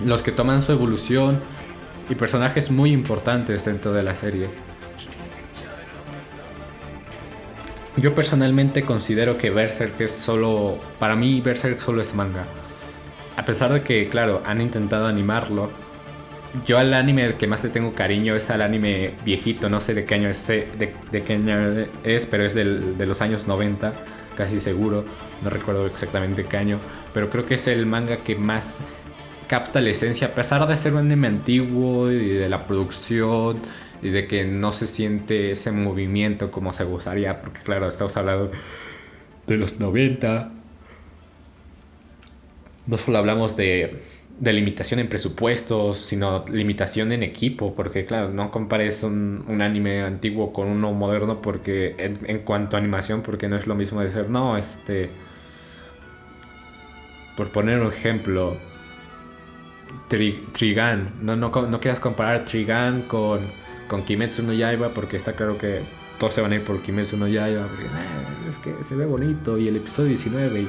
Los 0.05 0.23
que 0.23 0.31
toman 0.31 0.63
su 0.63 0.73
evolución 0.73 1.41
y 2.09 2.15
personajes 2.15 2.71
muy 2.71 2.93
importantes 2.93 3.65
dentro 3.65 3.93
de 3.93 4.03
la 4.03 4.15
serie. 4.15 4.68
Yo 8.01 8.15
personalmente 8.15 8.83
considero 8.83 9.39
que 9.39 9.51
Berserk 9.51 10.01
es 10.01 10.13
solo. 10.13 10.79
Para 11.01 11.17
mí, 11.17 11.41
Berserk 11.41 11.81
solo 11.81 12.01
es 12.01 12.15
manga. 12.15 12.45
A 13.37 13.45
pesar 13.45 13.73
de 13.73 13.83
que, 13.83 14.07
claro, 14.07 14.41
han 14.47 14.61
intentado 14.61 15.07
animarlo. 15.07 15.71
Yo 16.65 16.79
al 16.79 16.95
anime 16.95 17.35
que 17.35 17.49
más 17.49 17.65
le 17.65 17.71
tengo 17.71 17.95
cariño 17.95 18.37
es 18.37 18.51
al 18.51 18.63
anime 18.63 19.15
viejito, 19.25 19.69
no 19.69 19.81
sé 19.81 19.95
de 19.95 20.05
qué 20.05 20.15
año 20.15 20.31
es, 20.31 20.47
de, 20.47 20.95
qué 21.27 21.33
año 21.35 21.87
es 22.05 22.27
pero 22.27 22.45
es 22.45 22.55
del, 22.55 22.97
de 22.97 23.07
los 23.07 23.21
años 23.21 23.49
90, 23.49 23.93
casi 24.37 24.61
seguro. 24.61 25.05
No 25.43 25.51
recuerdo 25.51 25.87
exactamente 25.87 26.45
qué 26.45 26.57
año, 26.57 26.79
pero 27.13 27.29
creo 27.31 27.47
que 27.47 27.55
es 27.55 27.67
el 27.67 27.85
manga 27.85 28.19
que 28.19 28.37
más 28.37 28.81
capta 29.49 29.81
la 29.81 29.91
esencia, 29.91 30.29
a 30.29 30.35
pesar 30.35 30.67
de 30.69 30.79
ser 30.79 30.93
un 30.93 31.01
anime 31.01 31.29
antiguo 31.29 32.11
y 32.11 32.29
de 32.29 32.49
la 32.49 32.67
producción 32.67 33.61
y 34.03 34.11
de 34.11 34.27
que 34.27 34.45
no 34.45 34.73
se 34.73 34.87
siente 34.87 35.53
ese 35.53 35.73
movimiento 35.73 36.51
como 36.51 36.73
se 36.73 36.85
gustaría, 36.85 37.41
porque 37.41 37.61
claro, 37.63 37.89
estamos 37.89 38.17
hablando 38.17 38.53
de 39.47 39.57
los 39.57 39.81
90. 39.81 40.53
No 42.87 42.97
solo 42.97 43.19
hablamos 43.19 43.57
de, 43.57 44.01
de 44.39 44.53
limitación 44.53 45.01
en 45.01 45.09
presupuestos, 45.09 45.99
sino 45.99 46.45
limitación 46.49 47.13
en 47.13 47.23
equipo, 47.23 47.75
porque 47.75 48.05
claro, 48.07 48.31
no 48.31 48.51
compares 48.51 49.03
un, 49.03 49.45
un 49.49 49.63
anime 49.63 50.03
antiguo 50.03 50.53
con 50.53 50.69
uno 50.69 50.93
moderno 50.93 51.43
porque 51.43 51.97
en, 51.99 52.39
cuanto 52.41 52.77
a 52.77 52.81
animación, 52.81 53.23
porque 53.23 53.49
no 53.49 53.57
es 53.57 53.67
lo 53.67 53.75
mismo 53.75 54.01
de 54.01 54.11
ser, 54.11 54.31
no, 54.31 54.57
este... 54.57 55.11
Por 57.37 57.53
poner 57.53 57.79
un 57.81 57.87
ejemplo, 57.87 58.57
Trigan, 60.09 61.13
no, 61.21 61.37
no, 61.37 61.51
no 61.51 61.81
quieras 61.81 62.01
comparar 62.01 62.45
Trigan 62.45 63.03
con 63.03 63.41
con 63.89 64.05
Kimetsu 64.05 64.43
no 64.43 64.53
Yaiba 64.53 64.91
porque 64.91 65.17
está 65.17 65.33
claro 65.33 65.59
que 65.59 65.81
todos 66.21 66.35
se 66.35 66.41
van 66.43 66.53
a 66.53 66.57
ir 66.57 66.63
por 66.63 66.81
Kimetsu 66.81 67.17
no 67.17 67.27
Yaiba 67.27 67.65
eh, 67.65 68.49
es 68.49 68.59
que 68.59 68.85
se 68.85 68.95
ve 68.95 69.07
bonito 69.07 69.59
y 69.59 69.67
el 69.67 69.77
episodio 69.77 70.11
19 70.11 70.67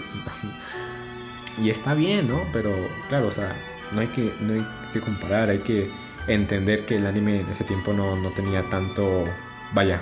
y, 1.62 1.70
está 1.70 1.94
bien, 1.94 2.30
¿no? 2.30 2.44
Pero 2.54 2.74
claro, 3.10 3.28
o 3.28 3.32
sea, 3.32 3.54
no 3.92 4.00
hay 4.00 4.08
que, 4.08 4.34
no 4.40 4.54
hay 4.54 4.66
que 4.94 5.02
comparar, 5.02 5.50
hay 5.50 5.60
que 5.60 5.92
entender 6.28 6.86
que 6.86 6.96
el 6.96 7.06
anime 7.06 7.42
en 7.42 7.50
ese 7.50 7.66
tiempo 7.66 7.92
no, 7.92 8.16
tenía 8.34 8.64
tanto, 8.70 9.26
vaya, 9.74 10.00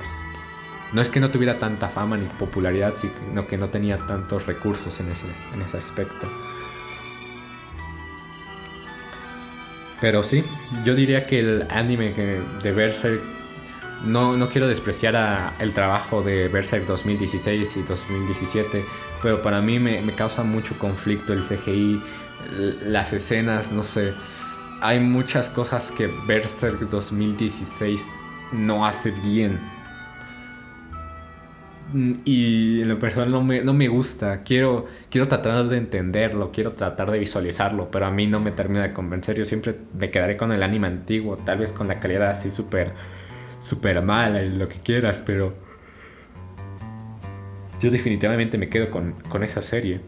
no 0.93 1.01
es 1.01 1.09
que 1.09 1.19
no 1.19 1.31
tuviera 1.31 1.57
tanta 1.57 1.89
fama 1.89 2.15
ni 2.15 2.27
popularidad, 2.27 2.93
sino 2.95 3.47
que 3.47 3.57
no 3.57 3.69
tenía 3.69 3.97
tantos 4.05 4.45
recursos 4.45 4.99
en 4.99 5.09
ese, 5.09 5.25
en 5.55 5.61
ese 5.63 5.77
aspecto. 5.77 6.27
Pero 9.99 10.23
sí, 10.23 10.43
yo 10.85 10.95
diría 10.95 11.25
que 11.25 11.39
el 11.39 11.67
anime 11.69 12.13
de 12.61 12.71
Berserk, 12.71 13.21
no, 14.05 14.37
no 14.37 14.49
quiero 14.49 14.67
despreciar 14.67 15.15
a 15.15 15.55
el 15.59 15.73
trabajo 15.73 16.21
de 16.21 16.47
Berserk 16.49 16.85
2016 16.85 17.77
y 17.77 17.81
2017, 17.81 18.85
pero 19.23 19.41
para 19.41 19.61
mí 19.61 19.79
me, 19.79 20.01
me 20.01 20.13
causa 20.13 20.43
mucho 20.43 20.77
conflicto 20.77 21.33
el 21.33 21.41
CGI, 21.43 22.01
las 22.85 23.11
escenas, 23.13 23.71
no 23.71 23.83
sé. 23.83 24.13
Hay 24.81 24.99
muchas 24.99 25.49
cosas 25.49 25.89
que 25.89 26.07
Berserk 26.27 26.79
2016 26.89 28.05
no 28.51 28.85
hace 28.85 29.09
bien 29.11 29.59
y 31.93 32.81
en 32.81 32.89
lo 32.89 32.99
personal 32.99 33.31
no 33.31 33.43
me, 33.43 33.61
no 33.61 33.73
me 33.73 33.87
gusta. 33.87 34.43
Quiero, 34.43 34.85
quiero 35.09 35.27
tratar 35.27 35.65
de 35.65 35.77
entenderlo, 35.77 36.51
quiero 36.51 36.73
tratar 36.73 37.11
de 37.11 37.19
visualizarlo, 37.19 37.89
pero 37.89 38.05
a 38.05 38.11
mí 38.11 38.27
no 38.27 38.39
me 38.39 38.51
termina 38.51 38.83
de 38.83 38.93
convencer. 38.93 39.37
Yo 39.37 39.45
siempre 39.45 39.75
me 39.97 40.09
quedaré 40.09 40.35
con 40.35 40.51
el 40.51 40.63
anime 40.63 40.87
antiguo, 40.87 41.37
tal 41.37 41.59
vez 41.59 41.71
con 41.71 41.87
la 41.87 41.99
calidad 41.99 42.31
así 42.31 42.51
súper, 42.51 42.91
súper 43.59 44.01
mala 44.01 44.43
y 44.43 44.49
lo 44.49 44.67
que 44.67 44.79
quieras, 44.79 45.23
pero 45.25 45.55
yo 47.81 47.91
definitivamente 47.91 48.57
me 48.57 48.67
quedo 48.69 48.89
con, 48.89 49.13
con 49.29 49.43
esa 49.43 49.61
serie. 49.61 50.01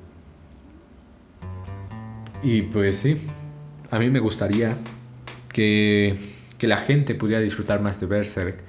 Y 2.43 2.63
pues 2.63 2.98
sí, 2.98 3.17
a 3.89 4.00
mí 4.00 4.09
me 4.09 4.19
gustaría 4.19 4.75
que, 5.53 6.17
que 6.57 6.67
la 6.67 6.77
gente 6.77 7.15
pudiera 7.15 7.41
disfrutar 7.41 7.81
más 7.81 8.00
de 8.00 8.05
Berserk 8.05 8.63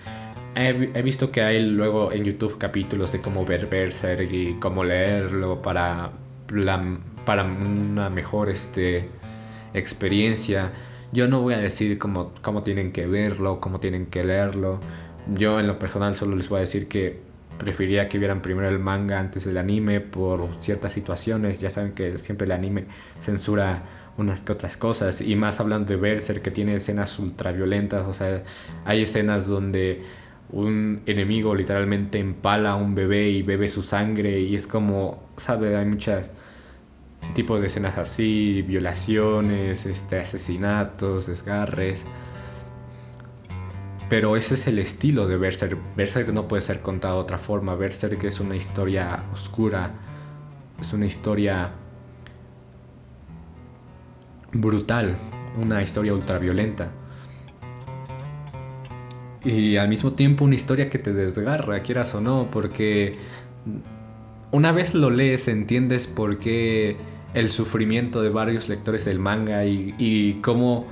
he, 0.55 1.03
visto 1.03 1.31
que 1.31 1.43
hay 1.43 1.63
luego 1.63 2.13
en 2.13 2.25
YouTube 2.25 2.59
capítulos 2.59 3.13
de 3.13 3.21
cómo 3.21 3.45
ver 3.45 3.67
Berserk 3.67 4.31
y 4.33 4.55
cómo 4.55 4.85
leerlo 4.85 5.63
para, 5.63 6.13
para 7.25 7.45
una 7.45 8.11
mejor 8.11 8.49
este, 8.51 9.09
experiencia. 9.75 10.73
Yo 11.13 11.29
no 11.29 11.41
voy 11.41 11.55
a 11.55 11.59
decir 11.59 11.99
cómo, 11.99 12.33
cómo 12.43 12.63
tienen 12.63 12.93
que 12.93 13.07
verlo, 13.07 13.61
cómo 13.61 13.81
tienen 13.81 14.07
que 14.07 14.25
leerlo. 14.25 14.81
Yo 15.35 15.61
en 15.61 15.67
lo 15.67 15.79
personal 15.79 16.15
solo 16.15 16.37
les 16.37 16.49
voy 16.49 16.59
a 16.59 16.61
decir 16.61 16.89
que 16.89 17.21
preferiría 17.59 18.09
que 18.09 18.19
vieran 18.19 18.41
primero 18.41 18.69
el 18.69 18.79
manga 18.79 19.19
antes 19.19 19.45
del 19.45 19.59
anime 19.59 20.01
por 20.01 20.49
ciertas 20.61 20.93
situaciones. 20.93 21.61
Ya 21.61 21.71
saben 21.71 21.93
que 21.93 22.17
siempre 22.19 22.47
el 22.47 22.53
anime 22.53 22.87
censura 23.21 23.83
unas 24.17 24.43
que 24.43 24.53
otras 24.53 24.77
cosas. 24.77 25.21
Y 25.21 25.37
más 25.37 25.61
hablando 25.61 25.93
de 25.93 25.97
Berserk, 25.97 26.43
que 26.43 26.51
tiene 26.51 26.77
escenas 26.77 27.19
ultraviolentas. 27.19 28.07
O 28.07 28.15
sea, 28.15 28.43
hay 28.85 29.03
escenas 29.03 29.47
donde 29.47 30.03
un 30.53 31.03
enemigo 31.07 31.55
literalmente 31.55 32.19
empala 32.19 32.73
a 32.73 32.77
un 32.77 32.95
bebé 32.95 33.31
y 33.31 33.43
bebe 33.43 33.69
su 33.69 33.83
sangre. 33.83 34.41
Y 34.41 34.55
es 34.55 34.67
como, 34.67 35.23
¿sabe? 35.37 35.77
Hay 35.77 35.87
muchos 35.87 36.27
tipos 37.35 37.61
de 37.61 37.69
escenas 37.69 37.99
así, 37.99 38.63
violaciones, 38.63 39.87
este, 39.87 40.19
asesinatos, 40.19 41.27
desgarres. 41.27 42.05
Pero 44.09 44.37
ese 44.37 44.55
es 44.55 44.67
el 44.67 44.81
estilo 44.81 45.29
de 45.29 45.37
Berserk. 45.37 45.79
Berserk 45.97 46.31
no 46.31 46.49
puede 46.49 46.63
ser 46.63 46.81
contado 46.81 47.17
de 47.17 47.21
otra 47.23 47.39
forma. 47.39 47.77
Berserk 47.77 48.23
es 48.25 48.41
una 48.41 48.57
historia 48.57 49.25
oscura. 49.33 49.93
Es 50.81 50.93
una 50.93 51.07
historia 51.07 51.71
brutal. 54.53 55.17
Una 55.57 55.83
historia 55.83 56.13
ultraviolenta. 56.13 56.91
Y 59.45 59.77
al 59.77 59.89
mismo 59.89 60.13
tiempo 60.13 60.45
una 60.45 60.55
historia 60.55 60.91
que 60.91 60.99
te 60.99 61.13
desgarra, 61.13 61.81
quieras 61.81 62.15
o 62.15 62.21
no, 62.21 62.51
porque 62.51 63.17
una 64.51 64.73
vez 64.73 64.95
lo 64.95 65.11
lees 65.11 65.49
entiendes 65.49 66.07
por 66.07 66.39
qué 66.39 66.97
el 67.33 67.49
sufrimiento 67.49 68.23
de 68.23 68.29
varios 68.29 68.69
lectores 68.69 69.05
del 69.05 69.19
manga 69.19 69.65
y, 69.65 69.95
y 69.99 70.35
cómo 70.43 70.87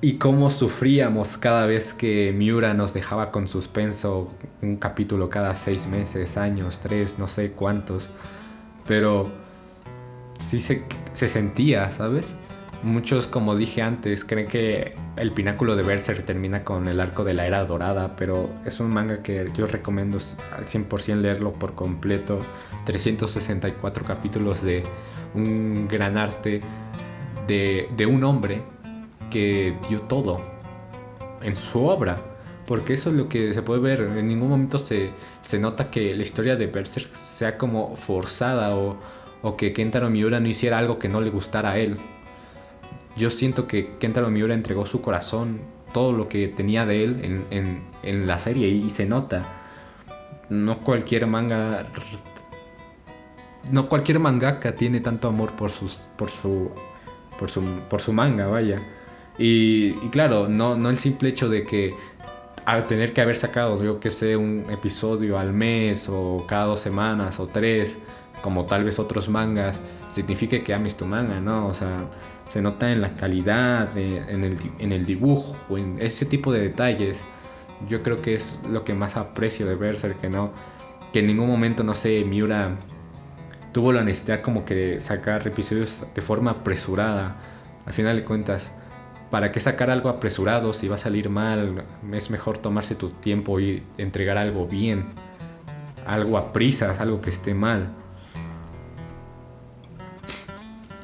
y 0.00 0.18
cómo 0.18 0.50
sufríamos 0.50 1.36
cada 1.38 1.66
vez 1.66 1.92
que 1.92 2.32
Miura 2.36 2.74
nos 2.74 2.92
dejaba 2.92 3.32
con 3.32 3.48
suspenso 3.48 4.30
un 4.62 4.76
capítulo 4.76 5.30
cada 5.30 5.56
seis 5.56 5.86
meses, 5.86 6.36
años, 6.36 6.80
tres, 6.80 7.18
no 7.18 7.26
sé 7.26 7.52
cuántos. 7.52 8.08
Pero 8.86 9.32
sí 10.38 10.60
se, 10.60 10.84
se 11.12 11.28
sentía, 11.28 11.90
¿sabes? 11.90 12.34
Muchos, 12.82 13.26
como 13.26 13.56
dije 13.56 13.82
antes, 13.82 14.24
creen 14.24 14.46
que 14.46 14.94
el 15.16 15.32
pináculo 15.32 15.76
de 15.76 15.82
Berserk 15.82 16.24
termina 16.24 16.62
con 16.62 16.86
el 16.86 17.00
arco 17.00 17.24
de 17.24 17.34
la 17.34 17.46
era 17.46 17.64
dorada, 17.64 18.14
pero 18.16 18.50
es 18.64 18.80
un 18.80 18.90
manga 18.90 19.22
que 19.22 19.50
yo 19.56 19.66
recomiendo 19.66 20.18
al 20.56 20.64
100% 20.64 21.16
leerlo 21.16 21.52
por 21.54 21.74
completo. 21.74 22.38
364 22.84 24.04
capítulos 24.04 24.62
de 24.62 24.82
un 25.34 25.88
gran 25.88 26.16
arte 26.16 26.60
de, 27.46 28.06
un 28.08 28.24
hombre 28.24 28.62
que 29.30 29.76
dio 29.88 30.00
todo 30.02 30.36
en 31.42 31.56
su 31.56 31.84
obra. 31.84 32.16
Porque 32.66 32.94
eso 32.94 33.10
es 33.10 33.16
lo 33.16 33.28
que 33.28 33.54
se 33.54 33.62
puede 33.62 33.80
ver. 33.80 34.00
En 34.00 34.26
ningún 34.26 34.48
momento 34.48 34.78
se, 34.78 35.10
se 35.42 35.58
nota 35.58 35.90
que 35.90 36.14
la 36.14 36.22
historia 36.22 36.56
de 36.56 36.66
Berserk 36.66 37.14
sea 37.14 37.56
como 37.58 37.96
forzada 37.96 38.74
o, 38.74 38.96
o, 39.42 39.56
que 39.56 39.72
Kentaro 39.72 40.10
Miura 40.10 40.40
no 40.40 40.48
hiciera 40.48 40.78
algo 40.78 40.98
que 40.98 41.08
no 41.08 41.20
le 41.20 41.30
gustara 41.30 41.72
a 41.72 41.78
él. 41.78 41.96
Yo 43.16 43.30
siento 43.30 43.66
que 43.66 43.96
Kentaro 43.98 44.30
Miura 44.30 44.54
entregó 44.54 44.86
su 44.86 45.00
corazón, 45.00 45.60
todo 45.92 46.12
lo 46.12 46.28
que 46.28 46.48
tenía 46.48 46.84
de 46.84 47.04
él 47.04 47.20
en, 47.22 47.46
en, 47.50 47.82
en 48.02 48.26
la 48.26 48.38
serie 48.38 48.68
y, 48.68 48.90
se 48.90 49.06
nota. 49.06 49.42
No 50.50 50.78
cualquier 50.80 51.26
manga 51.26 51.86
no 53.70 53.88
cualquier 53.88 54.20
mangaka 54.20 54.76
tiene 54.76 55.00
tanto 55.00 55.26
amor 55.26 55.52
por 55.56 55.70
sus 55.70 56.02
por 56.16 56.30
su 56.30 56.70
por 57.38 57.50
su 57.50 57.62
por 57.88 58.00
su 58.00 58.12
manga, 58.12 58.46
vaya. 58.46 58.78
Y, 59.38 59.92
claro, 60.08 60.48
no, 60.48 60.76
no 60.76 60.88
el 60.88 60.96
simple 60.96 61.28
hecho 61.28 61.48
de 61.48 61.64
que 61.64 61.94
tener 62.88 63.12
que 63.12 63.20
haber 63.20 63.36
sacado, 63.36 63.82
yo 63.82 64.00
que 64.00 64.10
sé, 64.10 64.36
un 64.36 64.64
episodio 64.70 65.38
al 65.38 65.52
mes 65.52 66.08
o 66.08 66.44
cada 66.48 66.64
dos 66.64 66.80
semanas 66.80 67.38
o 67.38 67.46
tres, 67.46 67.98
como 68.42 68.64
tal 68.64 68.84
vez 68.84 68.98
otros 68.98 69.28
mangas, 69.28 69.78
signifique 70.08 70.64
que 70.64 70.74
ames 70.74 70.96
tu 70.96 71.06
manga, 71.06 71.38
¿no? 71.40 71.68
O 71.68 71.74
sea, 71.74 72.06
se 72.48 72.62
nota 72.62 72.92
en 72.92 73.00
la 73.00 73.14
calidad, 73.14 73.96
en, 73.96 74.44
el, 74.44 74.56
en 74.78 74.92
el 74.92 75.04
dibujo, 75.04 75.76
en 75.76 75.98
ese 76.00 76.26
tipo 76.26 76.52
de 76.52 76.60
detalles. 76.60 77.18
Yo 77.88 78.02
creo 78.02 78.22
que 78.22 78.34
es 78.34 78.58
lo 78.70 78.84
que 78.84 78.94
más 78.94 79.16
aprecio 79.16 79.66
de 79.66 79.74
Berserk, 79.74 80.20
que 80.20 80.30
no, 80.30 80.52
que 81.12 81.20
en 81.20 81.26
ningún 81.26 81.48
momento, 81.48 81.82
no 81.82 81.94
sé, 81.94 82.24
Miura 82.24 82.76
tuvo 83.72 83.92
la 83.92 84.02
necesidad 84.02 84.40
como 84.40 84.64
que 84.64 84.74
de 84.74 85.00
sacar 85.00 85.46
episodios 85.46 86.02
de 86.14 86.22
forma 86.22 86.52
apresurada. 86.52 87.36
Al 87.84 87.92
final 87.92 88.16
de 88.16 88.24
cuentas, 88.24 88.72
¿para 89.30 89.52
qué 89.52 89.60
sacar 89.60 89.90
algo 89.90 90.08
apresurado 90.08 90.72
si 90.72 90.88
va 90.88 90.94
a 90.94 90.98
salir 90.98 91.28
mal? 91.28 91.84
Es 92.12 92.30
mejor 92.30 92.56
tomarse 92.56 92.94
tu 92.94 93.10
tiempo 93.10 93.60
y 93.60 93.82
entregar 93.98 94.38
algo 94.38 94.66
bien, 94.66 95.06
algo 96.06 96.38
a 96.38 96.54
prisas, 96.54 97.00
algo 97.00 97.20
que 97.20 97.28
esté 97.28 97.52
mal. 97.52 97.92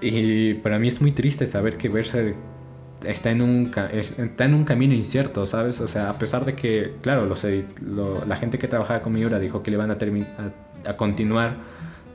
Y 0.03 0.55
para 0.55 0.79
mí 0.79 0.89
es 0.89 1.01
muy 1.01 1.13
triste 1.13 1.47
saber 1.47 1.77
que 1.77 1.89
Berserk 1.89 2.35
está 3.05 3.31
en 3.31 3.43
un, 3.43 3.71
está 3.93 4.45
en 4.45 4.55
un 4.55 4.65
camino 4.65 4.95
incierto, 4.95 5.47
¿sabes? 5.47 5.81
O 5.81 5.89
sea, 5.89 6.11
a 6.11 6.19
pesar 6.19 6.45
de 6.45 6.55
que, 6.55 6.95
claro, 7.01 7.27
los, 7.27 7.47
lo, 7.81 8.25
la 8.25 8.37
gente 8.37 8.59
que 8.59 8.69
trabajaba 8.69 9.03
con 9.03 9.13
Miura 9.13 9.39
dijo 9.39 9.63
que 9.63 9.71
le 9.71 9.77
van 9.77 9.91
a, 9.91 9.95
a, 9.95 10.91
a 10.91 10.97
continuar, 10.97 11.57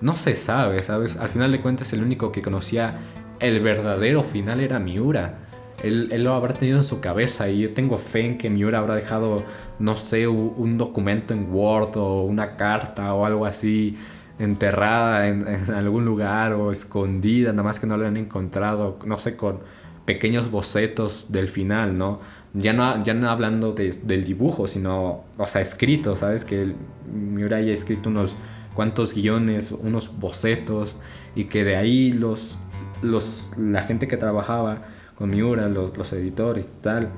no 0.01 0.17
se 0.17 0.35
sabe, 0.35 0.83
¿sabes? 0.83 1.17
Al 1.17 1.29
final 1.29 1.51
de 1.51 1.61
cuentas 1.61 1.91
el 1.93 2.03
único 2.03 2.31
que 2.31 2.41
conocía 2.41 2.99
el 3.39 3.61
verdadero 3.61 4.23
final 4.23 4.59
era 4.59 4.79
Miura 4.79 5.47
él, 5.83 6.09
él, 6.11 6.23
lo 6.23 6.33
habrá 6.33 6.53
tenido 6.53 6.77
en 6.77 6.83
su 6.83 6.99
cabeza 6.99 7.49
y 7.49 7.59
yo 7.59 7.73
tengo 7.73 7.97
fe 7.97 8.21
en 8.21 8.37
que 8.37 8.49
Miura 8.49 8.79
habrá 8.79 8.95
dejado, 8.95 9.43
no 9.79 9.95
sé, 9.97 10.27
un, 10.27 10.77
documento 10.77 11.33
en 11.33 11.51
Word 11.51 11.97
o 11.97 12.23
una 12.23 12.55
carta 12.55 13.13
o 13.13 13.25
algo 13.25 13.45
así 13.45 13.95
enterrada 14.39 15.27
en, 15.27 15.47
algún 15.73 16.05
lugar 16.05 16.53
o 16.53 16.71
escondida, 16.71 17.51
nada 17.51 17.63
más 17.63 17.79
que 17.79 17.87
no 17.87 17.97
lo 17.97 18.05
han 18.05 18.17
encontrado, 18.17 18.99
no 19.05 19.17
sé, 19.17 19.35
con 19.35 19.59
pequeños 20.05 20.51
bocetos 20.51 21.27
del 21.29 21.47
final, 21.49 21.97
¿no? 21.97 22.19
Ya 22.53 22.73
no, 22.73 23.03
ya 23.03 23.13
no 23.13 23.29
hablando 23.29 23.73
de, 23.73 23.91
del 24.03 24.23
dibujo, 24.23 24.67
sino, 24.67 25.25
o 25.37 25.47
sea, 25.47 25.61
escrito, 25.61 26.15
¿sabes? 26.15 26.45
Que 26.45 26.73
Miura 27.11 27.57
haya 27.57 27.73
escrito 27.73 28.09
unos 28.09 28.35
cuantos 28.73 29.13
guiones, 29.13 29.71
unos 29.71 30.17
bocetos 30.17 30.95
y 31.35 31.45
que 31.45 31.63
de 31.63 31.75
ahí 31.75 32.13
los, 32.13 32.57
los, 33.01 33.51
la 33.57 33.81
gente 33.83 34.07
que 34.07 34.17
trabajaba 34.17 34.83
con 35.15 35.31
Miura, 35.31 35.67
los, 35.67 35.97
los 35.97 36.13
editores 36.13 36.65
y 36.65 36.81
tal, 36.81 37.09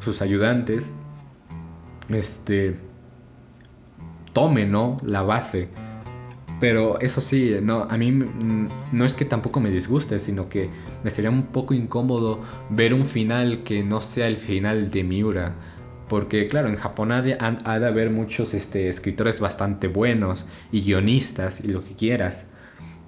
sus 0.00 0.22
ayudantes, 0.22 0.90
este, 2.08 2.76
tome, 4.32 4.66
¿no? 4.66 4.96
La 5.02 5.22
base. 5.22 5.68
Pero 6.58 6.98
eso 7.00 7.20
sí, 7.20 7.56
no, 7.62 7.82
a 7.90 7.98
mí 7.98 8.10
no 8.92 9.04
es 9.04 9.14
que 9.14 9.26
tampoco 9.26 9.60
me 9.60 9.70
disguste, 9.70 10.18
sino 10.18 10.48
que 10.48 10.70
me 11.04 11.10
sería 11.10 11.30
un 11.30 11.46
poco 11.48 11.74
incómodo 11.74 12.40
ver 12.70 12.94
un 12.94 13.04
final 13.06 13.62
que 13.62 13.82
no 13.84 14.00
sea 14.00 14.26
el 14.26 14.38
final 14.38 14.90
de 14.90 15.04
Miura. 15.04 15.54
Porque 16.08 16.46
claro, 16.46 16.68
en 16.68 16.76
Japón 16.76 17.12
ha 17.12 17.20
de, 17.20 17.36
ha 17.38 17.78
de 17.78 17.86
haber 17.86 18.10
muchos 18.10 18.54
este, 18.54 18.88
escritores 18.88 19.40
bastante 19.40 19.88
buenos 19.88 20.46
y 20.72 20.80
guionistas 20.82 21.60
y 21.62 21.68
lo 21.68 21.84
que 21.84 21.94
quieras. 21.94 22.48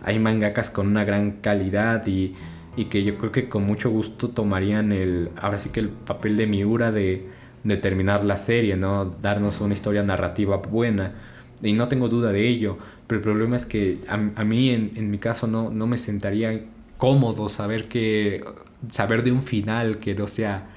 Hay 0.03 0.19
mangakas 0.19 0.71
con 0.71 0.87
una 0.89 1.05
gran 1.05 1.33
calidad 1.41 2.07
y, 2.07 2.35
y 2.77 2.87
que 2.87 3.03
yo 3.05 3.17
creo 3.19 3.33
que 3.33 3.49
con 3.49 3.65
mucho 3.65 3.91
gusto 3.91 4.31
tomarían 4.31 4.93
el, 4.93 5.31
ahora 5.41 5.59
sí 5.59 5.71
que 5.71 5.81
el 5.81 5.89
papel 5.91 6.37
de 6.37 6.47
Miura 6.47 6.93
de, 6.93 7.29
de 7.65 7.77
terminar 7.77 8.25
la 8.25 8.37
serie, 8.37 8.77
¿no? 8.77 9.05
Darnos 9.07 9.61
una 9.61 9.75
historia 9.75 10.03
narrativa 10.03 10.57
buena. 10.59 11.15
Y 11.63 11.73
no 11.73 11.89
tengo 11.89 12.09
duda 12.09 12.33
de 12.33 12.47
ello, 12.47 12.79
pero 13.07 13.19
el 13.19 13.23
problema 13.23 13.57
es 13.57 13.67
que 13.67 13.99
a, 14.09 14.17
mí 14.17 14.71
en, 14.71 14.93
en, 14.95 15.11
mi 15.11 15.19
caso 15.19 15.47
no, 15.47 15.71
no 15.71 15.87
me 15.87 15.99
sentaría 15.99 16.65
cómodo 16.97 17.49
saber 17.49 17.89
que 17.89 18.45
saber 18.91 19.25
de 19.25 19.33
un 19.33 19.43
final 19.43 19.99
que 19.99 20.15
no 20.15 20.27
sea 20.27 20.69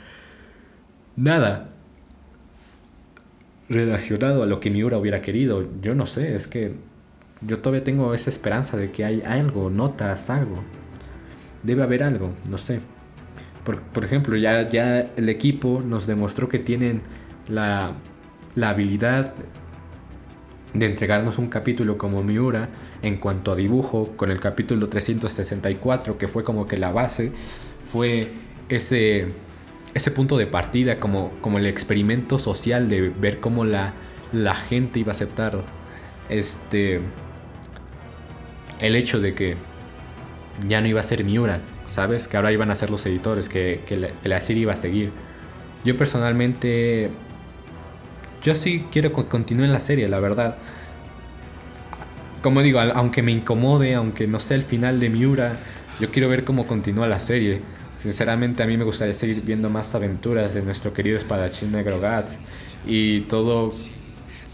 nada 1.16 1.70
relacionado 3.70 4.44
a 4.44 4.46
lo 4.48 4.60
que 4.60 4.72
Miura 4.72 4.98
hubiera 4.98 5.22
querido. 5.22 5.68
Yo 5.82 5.94
no 5.94 6.06
sé, 6.08 6.36
es 6.36 6.48
que 6.48 6.74
yo 7.42 7.60
todavía 7.60 7.84
tengo 7.84 8.14
esa 8.14 8.30
esperanza 8.30 8.76
de 8.78 8.92
que 8.92 9.06
hay 9.06 9.22
algo, 9.26 9.70
notas, 9.70 10.30
algo 10.30 10.64
debe 11.64 11.84
haber 11.84 12.04
algo, 12.04 12.32
no 12.50 12.58
sé. 12.58 12.80
Por, 13.64 13.82
por, 13.82 14.04
ejemplo, 14.04 14.36
ya, 14.38 14.68
ya 14.68 15.02
el 15.02 15.30
equipo 15.30 15.82
nos 15.86 16.08
demostró 16.08 16.50
que 16.50 16.60
tienen 16.60 17.02
la, 17.48 17.94
la 18.56 18.70
habilidad 18.70 19.34
de 20.74 20.86
entregarnos 20.86 21.38
un 21.38 21.48
capítulo 21.48 21.98
como 21.98 22.24
Miura 22.24 22.70
en 23.02 23.18
cuanto 23.18 23.52
a 23.52 23.56
dibujo, 23.56 24.14
con 24.16 24.32
el 24.32 24.40
capítulo 24.40 24.88
364, 24.88 26.18
que 26.18 26.28
fue 26.28 26.44
como 26.44 26.66
que 26.66 26.78
la 26.78 26.92
base, 26.92 27.32
fue 27.92 28.30
ese, 28.70 29.28
ese 29.94 30.12
punto 30.12 30.38
de 30.38 30.48
partida, 30.48 31.00
como, 31.00 31.32
como 31.42 31.58
el 31.58 31.66
experimento 31.66 32.40
social 32.40 32.90
de 32.90 33.10
ver 33.10 33.40
cómo 33.40 33.66
la, 33.66 33.94
la 34.32 34.56
gente 34.56 35.00
iba 35.00 35.12
a 35.12 35.16
aceptar 35.16 35.62
este, 36.30 37.02
el 38.80 38.96
hecho 38.96 39.20
de 39.20 39.34
que 39.34 39.58
ya 40.68 40.82
no 40.82 40.88
iba 40.88 41.00
a 41.00 41.04
ser 41.04 41.24
Miura, 41.24 41.62
¿sabes? 41.90 42.28
Que 42.28 42.38
ahora 42.38 42.52
iban 42.52 42.72
a 42.72 42.76
ser 42.76 42.90
los 42.90 43.06
editores, 43.06 43.50
que, 43.50 43.82
que, 43.86 43.98
la, 43.98 44.10
que 44.22 44.46
serie 44.46 44.64
iba 44.64 44.74
a 44.74 44.78
seguir. 44.78 45.12
Yo 45.84 45.98
personalmente 45.98 47.10
yo 48.42 48.56
sí 48.56 48.86
quiero 48.92 49.12
que 49.14 49.26
continúe 49.26 49.68
la 49.68 49.80
serie, 49.80 50.08
la 50.08 50.20
verdad. 50.20 50.58
Como 52.42 52.62
digo, 52.62 52.80
aunque 52.80 53.22
me 53.22 53.32
incomode, 53.32 53.94
aunque 53.94 54.28
no 54.28 54.40
sea 54.40 54.58
el 54.58 54.64
final 54.64 55.00
de 55.00 55.10
Miura, 55.10 55.58
yo 56.00 56.10
quiero 56.10 56.28
ver 56.30 56.44
cómo 56.44 56.66
continúa 56.66 57.08
la 57.08 57.20
serie. 57.20 57.62
Sinceramente 58.00 58.64
a 58.64 58.66
mí 58.66 58.78
me 58.78 58.84
gustaría 58.84 59.14
seguir 59.14 59.44
viendo 59.44 59.70
más 59.70 59.94
aventuras 59.94 60.56
de 60.56 60.64
nuestro 60.64 60.92
querido 60.92 61.18
espadachín 61.18 61.72
negro 61.72 62.00
Gat 62.00 62.26
y 62.88 63.22
todo 63.22 63.72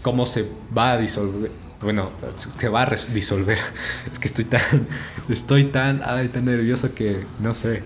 cómo 0.02 0.26
se 0.26 0.44
va 0.76 0.92
a 0.92 0.98
disolver. 0.98 1.50
Bueno, 1.80 2.10
se 2.58 2.68
va 2.68 2.82
a 2.82 2.96
disolver. 3.14 3.58
Es 4.12 4.18
que 4.18 4.28
estoy 4.28 4.44
tan, 4.44 4.86
estoy 5.30 5.64
tan, 5.64 6.00
tan 6.00 6.44
nervioso 6.44 6.94
que 6.94 7.24
no 7.40 7.54
sé, 7.54 7.82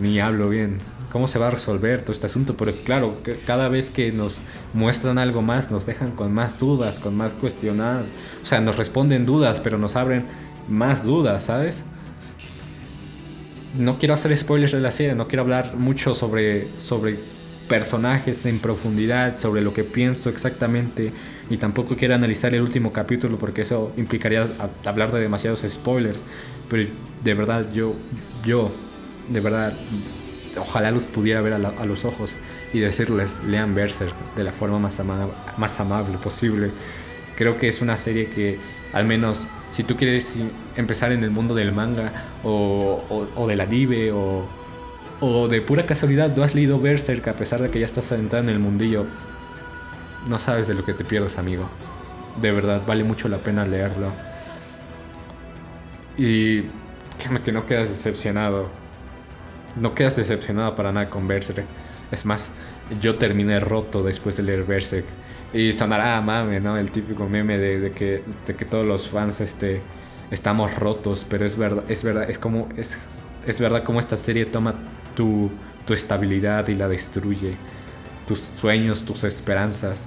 ni 0.00 0.18
hablo 0.18 0.48
bien. 0.48 0.78
¿Cómo 1.10 1.26
se 1.26 1.38
va 1.38 1.48
a 1.48 1.50
resolver 1.50 2.02
todo 2.02 2.12
este 2.12 2.26
asunto? 2.26 2.56
Pero 2.56 2.72
claro, 2.84 3.16
cada 3.46 3.68
vez 3.68 3.88
que 3.88 4.12
nos 4.12 4.40
muestran 4.74 5.18
algo 5.18 5.40
más, 5.40 5.70
nos 5.70 5.86
dejan 5.86 6.10
con 6.10 6.34
más 6.34 6.58
dudas, 6.58 6.98
con 6.98 7.16
más 7.16 7.32
cuestionar. 7.32 8.04
O 8.42 8.46
sea, 8.46 8.60
nos 8.60 8.76
responden 8.76 9.24
dudas, 9.24 9.60
pero 9.60 9.78
nos 9.78 9.96
abren 9.96 10.26
más 10.68 11.04
dudas, 11.04 11.44
¿sabes? 11.44 11.82
No 13.78 13.98
quiero 13.98 14.14
hacer 14.14 14.36
spoilers 14.36 14.72
de 14.72 14.80
la 14.80 14.90
serie, 14.90 15.14
no 15.14 15.28
quiero 15.28 15.42
hablar 15.42 15.76
mucho 15.76 16.14
sobre, 16.14 16.68
sobre 16.78 17.18
personajes 17.68 18.44
en 18.46 18.58
profundidad, 18.58 19.38
sobre 19.38 19.62
lo 19.62 19.72
que 19.72 19.84
pienso 19.84 20.30
exactamente 20.30 21.12
y 21.50 21.58
tampoco 21.58 21.96
quiero 21.96 22.14
analizar 22.14 22.54
el 22.54 22.62
último 22.62 22.92
capítulo 22.92 23.38
porque 23.38 23.62
eso 23.62 23.92
implicaría 23.96 24.46
hablar 24.84 25.12
de 25.12 25.20
demasiados 25.20 25.64
spoilers. 25.68 26.24
Pero 26.68 26.90
de 27.22 27.34
verdad, 27.34 27.66
yo, 27.72 27.94
yo, 28.44 28.72
de 29.28 29.40
verdad, 29.40 29.74
ojalá 30.58 30.90
los 30.90 31.06
pudiera 31.06 31.40
ver 31.40 31.54
a, 31.54 31.58
los 31.58 32.04
ojos 32.04 32.34
y 32.72 32.80
decirles, 32.80 33.40
lean 33.46 33.74
Berserk 33.74 34.14
de 34.36 34.44
la 34.44 34.52
forma 34.52 34.78
más, 34.78 35.80
amable 35.80 36.18
posible. 36.18 36.70
Creo 37.36 37.58
que 37.58 37.68
es 37.68 37.80
una 37.80 37.96
serie 37.96 38.26
que, 38.26 38.58
al 38.92 39.06
menos, 39.06 39.46
si 39.70 39.84
tú 39.84 39.96
quieres 39.96 40.34
empezar 40.76 41.12
en 41.12 41.24
el 41.24 41.30
mundo 41.30 41.54
del 41.54 41.72
manga 41.72 42.12
o, 42.42 43.04
o, 43.08 43.28
o 43.40 43.46
del 43.46 43.60
o, 45.20 45.48
de 45.48 45.60
pura 45.60 45.84
casualidad 45.84 46.34
no 46.36 46.44
has 46.44 46.54
leído 46.54 46.78
Berserk 46.78 47.26
a 47.26 47.32
pesar 47.32 47.60
de 47.60 47.70
que 47.70 47.80
ya 47.80 47.86
estás 47.86 48.04
sentado 48.04 48.42
en 48.42 48.48
el 48.48 48.60
mundillo, 48.60 49.06
no 50.28 50.38
sabes 50.38 50.68
de 50.68 50.74
lo 50.74 50.84
que 50.84 50.92
te 50.92 51.04
pierdes, 51.04 51.38
amigo. 51.38 51.68
De 52.40 52.52
verdad, 52.52 52.82
vale 52.86 53.02
mucho 53.02 53.28
la 53.28 53.38
pena 53.38 53.66
leerlo. 53.66 54.12
Y 56.16 56.62
que 57.44 57.52
no 57.52 57.66
quedas 57.66 57.88
decepcionado. 57.88 58.87
No 59.76 59.94
quedas 59.94 60.16
decepcionado 60.16 60.74
para 60.74 60.92
nada 60.92 61.10
con 61.10 61.28
Berserk. 61.28 61.64
Es 62.10 62.24
más, 62.24 62.50
yo 63.00 63.16
terminé 63.16 63.60
roto 63.60 64.02
después 64.02 64.36
de 64.36 64.42
leer 64.42 64.64
Berserk. 64.64 65.04
Y 65.52 65.72
sonará 65.72 66.16
a 66.16 66.20
mame, 66.20 66.60
¿no? 66.60 66.76
El 66.76 66.90
típico 66.90 67.28
meme 67.28 67.58
de, 67.58 67.90
que, 67.92 68.22
de 68.46 68.54
que 68.54 68.64
todos 68.64 68.86
los 68.86 69.08
fans 69.08 69.40
este, 69.40 69.80
estamos 70.30 70.74
rotos. 70.76 71.26
Pero 71.28 71.46
es 71.46 71.56
verdad, 71.56 71.84
es 71.88 72.02
verdad, 72.02 72.28
es 72.28 72.38
como. 72.38 72.68
Es, 72.76 72.98
es 73.46 73.60
verdad 73.60 73.82
como 73.82 74.00
esta 74.00 74.16
serie 74.16 74.46
toma 74.46 74.74
tu, 75.16 75.50
tu 75.86 75.94
estabilidad 75.94 76.68
y 76.68 76.74
la 76.74 76.88
destruye 76.88 77.56
tus 78.26 78.40
sueños, 78.40 79.04
tus 79.04 79.24
esperanzas. 79.24 80.04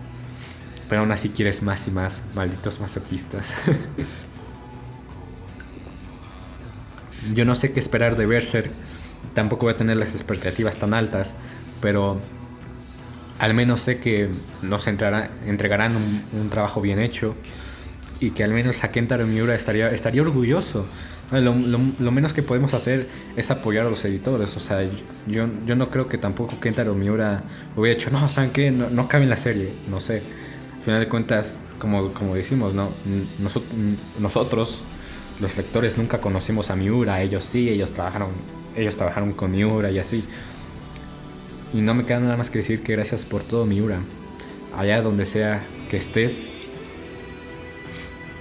Pero 0.87 1.01
aún 1.01 1.11
así 1.11 1.29
quieres 1.29 1.63
más 1.63 1.87
y 1.87 1.91
más, 1.91 2.23
malditos 2.35 2.79
masoquistas. 2.79 3.47
Yo 7.33 7.45
no 7.45 7.55
sé 7.55 7.71
qué 7.71 7.79
esperar 7.79 8.17
de 8.17 8.25
Berserk. 8.25 8.71
Tampoco 9.33 9.65
voy 9.65 9.73
a 9.73 9.77
tener 9.77 9.97
las 9.97 10.11
expectativas 10.15 10.77
tan 10.77 10.93
altas. 10.93 11.33
Pero 11.81 12.19
al 13.39 13.53
menos 13.53 13.81
sé 13.81 13.99
que 13.99 14.29
nos 14.61 14.87
entregarán 14.87 15.95
un, 15.95 16.49
trabajo 16.49 16.81
bien 16.81 16.99
hecho. 16.99 17.35
Y 18.19 18.31
que 18.31 18.43
al 18.43 18.51
menos 18.51 18.83
a 18.83 18.91
Kentaro 18.91 19.25
Miura 19.25 19.55
estaría, 19.55 19.89
estaría 19.89 20.21
orgulloso 20.21 20.85
lo, 21.39 22.11
menos 22.11 22.33
que 22.33 22.43
podemos 22.43 22.73
hacer 22.73 23.07
es 23.37 23.49
apoyar 23.51 23.85
a 23.85 23.89
los 23.89 24.03
editores. 24.03 24.55
O 24.57 24.59
sea, 24.59 24.83
yo, 25.27 25.47
yo 25.65 25.75
no 25.75 25.89
creo 25.89 26.09
que 26.09 26.17
tampoco 26.17 26.59
Kentaro 26.59 26.93
Miura 26.93 27.43
hubiera 27.77 27.97
dicho, 27.97 28.11
no, 28.11 28.27
¿saben 28.27 28.51
qué? 28.51 28.71
No, 28.71 29.07
cabe 29.07 29.23
en 29.23 29.29
la 29.29 29.37
serie. 29.37 29.71
No 29.89 30.01
sé. 30.01 30.21
Al 30.79 30.83
final 30.83 30.99
de 30.99 31.07
cuentas, 31.07 31.59
como, 31.79 32.13
como 32.13 32.35
decimos, 32.35 32.73
¿no? 32.73 32.89
nosotros, 34.19 34.81
los 35.39 35.55
lectores, 35.55 35.97
nunca 35.97 36.19
conocimos 36.19 36.69
a 36.69 36.75
Miura. 36.75 37.21
Ellos 37.21 37.45
sí, 37.45 37.69
ellos 37.69 37.93
trabajaron, 37.93 38.29
ellos 38.75 38.97
trabajaron 38.97 39.33
con 39.33 39.51
Miura 39.51 39.91
y 39.91 39.99
así. 39.99 40.23
Y 41.73 41.81
no 41.81 41.93
me 41.93 42.05
queda 42.05 42.19
nada 42.19 42.37
más 42.37 42.49
que 42.49 42.59
decir 42.59 42.83
que 42.83 42.93
gracias 42.93 43.25
por 43.25 43.43
todo, 43.43 43.65
Miura. 43.65 43.99
Allá 44.77 45.01
donde 45.01 45.25
sea 45.25 45.63
que 45.89 45.97
estés, 45.97 46.47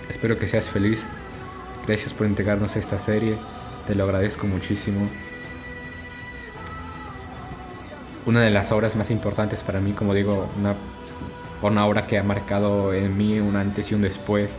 espero 0.09 0.39
que 0.39 0.47
seas 0.47 0.71
feliz 0.71 1.07
Gracias 1.87 2.13
por 2.13 2.27
integrarnos 2.27 2.77
a 2.77 2.79
esta 2.79 2.99
serie, 2.99 3.37
te 3.87 3.95
lo 3.95 4.05
agradezco 4.05 4.47
muchísimo. 4.47 5.09
Una 8.27 8.43
de 8.43 8.51
las 8.51 8.71
obras 8.71 8.97
más 8.97 9.11
importantes 9.11 9.63
para 9.63 9.81
mí, 9.81 9.93
como 9.93 10.15
digo, 10.15 10.49
una, 10.59 10.75
una 11.63 11.87
obra 11.87 12.07
que 12.07 12.19
ha 12.19 12.23
marcado 12.23 12.93
en 12.93 13.17
mí 13.17 13.41
un 13.41 13.57
antes 13.57 13.91
y 13.91 13.95
un 13.95 14.03
después, 14.03 14.53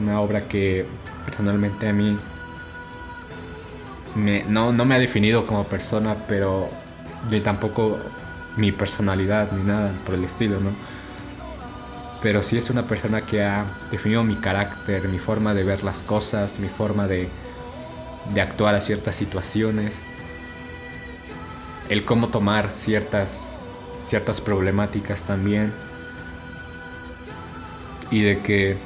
una 0.00 0.20
obra 0.20 0.48
que 0.48 0.86
personalmente 1.24 1.88
a 1.88 1.92
mí 1.92 2.16
no, 4.14 4.72
no 4.72 4.84
me 4.84 4.94
ha 4.94 4.98
definido 4.98 5.46
como 5.46 5.64
persona, 5.64 6.16
pero 6.28 6.68
ni 7.30 7.40
tampoco 7.40 7.98
mi 8.56 8.72
personalidad 8.72 9.50
ni 9.52 9.64
nada 9.64 9.92
por 10.04 10.14
el 10.14 10.24
estilo, 10.24 10.60
¿no? 10.60 10.70
pero 12.24 12.42
sí 12.42 12.56
es 12.56 12.70
una 12.70 12.86
persona 12.86 13.20
que 13.20 13.44
ha 13.44 13.66
definido 13.90 14.24
mi 14.24 14.36
carácter, 14.36 15.08
mi 15.08 15.18
forma 15.18 15.52
de 15.52 15.62
ver 15.62 15.84
las 15.84 16.00
cosas, 16.00 16.58
mi 16.58 16.70
forma 16.70 17.06
de, 17.06 17.28
actuar 18.40 18.74
a 18.74 18.80
ciertas 18.80 19.14
situaciones, 19.14 20.00
el 21.90 22.06
cómo 22.06 22.28
tomar 22.28 22.70
ciertas, 22.70 23.58
ciertas 24.06 24.40
problemáticas 24.40 25.24
también, 25.24 25.70
y 28.10 28.22
de 28.22 28.38
que 28.38 28.78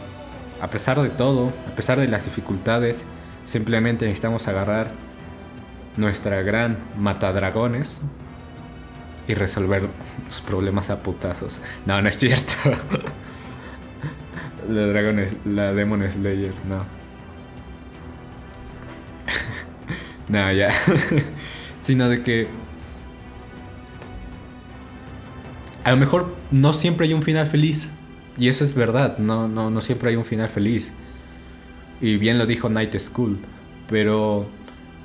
a 0.61 0.67
pesar 0.67 1.01
de 1.01 1.11
todo, 1.11 1.53
a 1.73 1.77
pesar 1.77 2.01
de 2.01 2.09
las 2.09 2.25
dificultades, 2.25 3.05
simplemente 3.45 4.05
necesitamos 4.07 4.49
agarrar 4.49 4.91
nuestra 5.99 6.43
gran 6.43 6.79
matadragones 6.97 7.99
y 9.27 9.35
resolver 9.35 9.83
los 10.27 10.41
problemas 10.41 10.89
a 10.91 11.01
putazos. 11.01 11.61
No, 11.85 12.01
no 12.01 12.09
es 12.09 12.17
cierto. 12.17 12.55
La 14.69 14.87
Dragon 14.87 15.25
la 15.47 15.73
Demon 15.73 16.07
Slayer, 16.09 16.53
no. 16.69 16.85
no, 20.29 20.53
ya. 20.53 20.71
Sino 21.81 22.11
de 22.11 22.23
que. 22.23 22.49
A 25.85 25.93
lo 25.93 25.97
mejor 25.97 26.37
no 26.51 26.75
siempre 26.75 27.07
hay 27.07 27.15
un 27.15 27.23
final 27.23 27.47
feliz. 27.47 27.93
Y 28.37 28.49
eso 28.49 28.63
es 28.63 28.75
verdad, 28.75 29.17
no, 29.17 29.49
no, 29.49 29.71
no 29.71 29.81
siempre 29.81 30.11
hay 30.11 30.17
un 30.17 30.27
final 30.27 30.49
feliz. 30.49 30.93
Y 32.03 32.19
bien 32.19 32.37
lo 32.37 32.45
dijo 32.45 32.69
Night 32.69 32.95
School. 32.99 33.39
Pero 33.89 34.51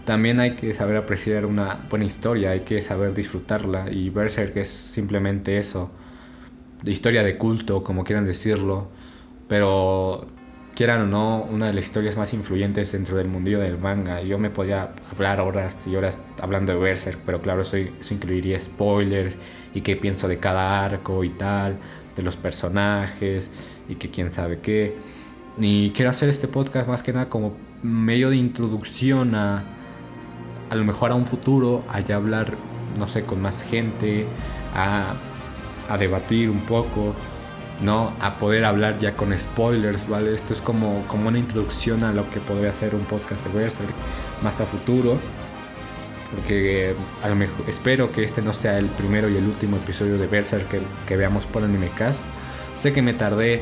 también 0.06 0.39
hay 0.39 0.56
que 0.56 0.74
saber 0.74 0.98
apreciar 0.98 1.46
una 1.46 1.86
buena 1.89 2.06
historia, 2.06 2.52
hay 2.52 2.62
que 2.62 2.82
saber 2.82 3.13
disfrutarla. 3.13 3.92
Y 3.92 4.10
Berserk 4.10 4.58
es 4.58 4.70
simplemente 4.70 5.58
eso. 5.58 5.92
Historia 6.84 7.24
de 7.24 7.38
culto, 7.38 7.84
como 7.84 8.04
quieran 8.04 8.26
decirlo 8.26 8.89
pero 9.48 10.26
quieran 10.76 11.02
o 11.02 11.06
no, 11.06 11.44
una 11.44 11.68
de 11.68 11.74
las 11.74 11.86
historias 11.86 12.18
más 12.18 12.34
influyentes 12.34 12.92
dentro 12.92 13.18
del 13.18 13.28
mundillo 13.28 13.60
del 13.60 13.78
manga. 13.78 14.22
Yo 14.22 14.39
me 14.39 14.50
podía 14.50 14.96
hablar 15.12 15.39
horas 15.42 15.86
y 15.86 15.96
horas 15.96 16.20
hablando 16.42 16.74
de 16.74 16.80
Berserk, 16.80 17.20
pero 17.26 17.42
claro, 17.42 17.62
eso, 17.62 17.78
eso 17.78 18.13
incluiría 18.13 18.60
spoilers 18.60 19.38
y 19.76 19.82
qué 19.82 19.96
pienso 19.96 20.28
de 20.28 20.39
cada 20.39 20.84
arco 20.84 21.24
y 21.24 21.30
tal, 21.30 21.78
de 22.16 22.24
los 22.24 22.36
personajes 22.36 23.52
y 23.88 23.96
que 23.96 24.10
quién 24.10 24.32
sabe 24.32 24.60
qué. 24.60 24.98
Y 25.60 25.92
quiero 25.92 26.10
hacer 26.10 26.30
este 26.30 26.48
podcast 26.48 26.88
más 26.88 27.04
que 27.04 27.13
nada 27.13 27.30
como 27.30 27.56
medio 27.84 28.32
de 28.32 28.38
introducción 28.38 29.36
a 29.36 29.63
a 30.74 30.76
lo 30.76 30.86
mejor 30.86 31.12
a 31.12 31.16
un 31.16 31.28
futuro, 31.28 31.84
a 31.88 32.00
ya 32.00 32.16
hablar, 32.16 32.56
no 32.98 33.08
sé, 33.08 33.26
con 33.26 33.40
más 33.40 33.62
gente, 33.62 34.26
a, 34.76 35.14
a 35.88 35.98
debatir 36.00 36.50
un 36.50 36.62
poco 36.62 37.14
¿no? 37.82 38.14
A 38.22 38.38
poder 38.38 38.66
hablar 38.66 38.98
ya 38.98 39.16
con 39.16 39.38
spoilers, 39.38 40.08
¿vale? 40.08 40.34
Esto 40.34 40.54
es 40.54 40.62
como, 40.62 41.04
como 41.08 41.28
una 41.28 41.38
introducción 41.38 42.04
a 42.04 42.14
lo 42.14 42.30
que 42.30 42.40
podría 42.40 42.72
ser 42.72 42.96
un 42.96 43.02
podcast 43.02 43.46
de 43.46 43.52
Berserk 43.52 43.90
más 44.42 44.62
a 44.62 44.66
futuro. 44.66 45.18
Porque 46.34 46.96
a 47.22 47.30
lo 47.30 47.36
mejor 47.36 47.66
espero 47.68 48.12
que 48.12 48.24
este 48.24 48.42
no 48.42 48.54
sea 48.54 48.80
el 48.80 48.86
primero 48.88 49.30
y 49.30 49.38
el 49.38 49.46
último 49.46 49.78
episodio 49.78 50.18
de 50.18 50.28
Berserk 50.28 50.68
que, 50.68 50.82
que 51.06 51.18
veamos 51.18 51.46
por 51.46 51.64
Animecast. 51.64 52.24
Sé 52.76 52.94
que 52.94 53.02
me 53.02 53.14
tardé 53.14 53.62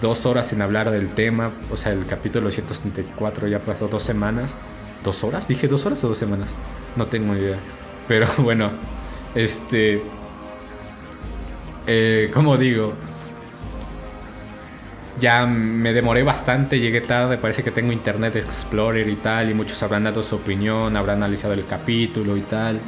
dos 0.00 0.26
horas 0.26 0.52
en 0.52 0.62
hablar 0.62 0.90
del 0.90 1.14
tema, 1.14 1.50
o 1.72 1.76
sea, 1.76 1.92
el 1.92 2.06
capítulo 2.06 2.50
134 2.50 3.48
ya 3.48 3.60
pasó 3.60 3.88
dos 3.88 4.02
semanas. 4.02 4.56
¿Dos 5.04 5.24
horas? 5.24 5.48
¿Dije 5.48 5.68
dos 5.68 5.86
horas 5.86 6.02
o 6.04 6.08
dos 6.08 6.18
semanas? 6.18 6.48
No 6.96 7.06
tengo 7.06 7.34
ni 7.34 7.40
idea. 7.40 7.58
Pero 8.06 8.26
bueno, 8.38 8.70
este... 9.34 10.02
Eh, 11.86 12.30
como 12.34 12.58
digo, 12.58 12.92
ya 15.20 15.46
me 15.46 15.92
demoré 15.92 16.22
bastante, 16.22 16.78
llegué 16.78 17.00
tarde, 17.00 17.38
parece 17.38 17.62
que 17.62 17.70
tengo 17.70 17.92
Internet 17.92 18.36
Explorer 18.36 19.08
y 19.08 19.16
tal, 19.16 19.50
y 19.50 19.54
muchos 19.54 19.82
habrán 19.82 20.04
dado 20.04 20.22
su 20.22 20.36
opinión, 20.36 20.96
habrán 20.96 21.18
analizado 21.18 21.54
el 21.54 21.66
capítulo 21.66 22.36
y 22.36 22.42
tal. 22.42 22.80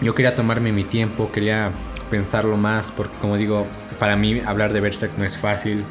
Yo 0.00 0.14
quería 0.14 0.34
tomarme 0.34 0.72
mi 0.72 0.84
tiempo, 0.84 1.30
quería 1.30 1.70
pensarlo 2.10 2.56
más, 2.56 2.90
porque 2.90 3.16
como 3.20 3.36
digo, 3.36 3.66
para 3.98 4.16
mí 4.16 4.40
hablar 4.44 4.72
de 4.72 4.80
Berserk 4.80 5.16
no 5.18 5.24
es 5.24 5.36
fácil. 5.36 5.84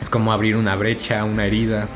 Es 0.00 0.08
como 0.08 0.32
abrir 0.32 0.56
una 0.56 0.76
brecha, 0.76 1.24
una 1.24 1.46
herida. 1.46 1.88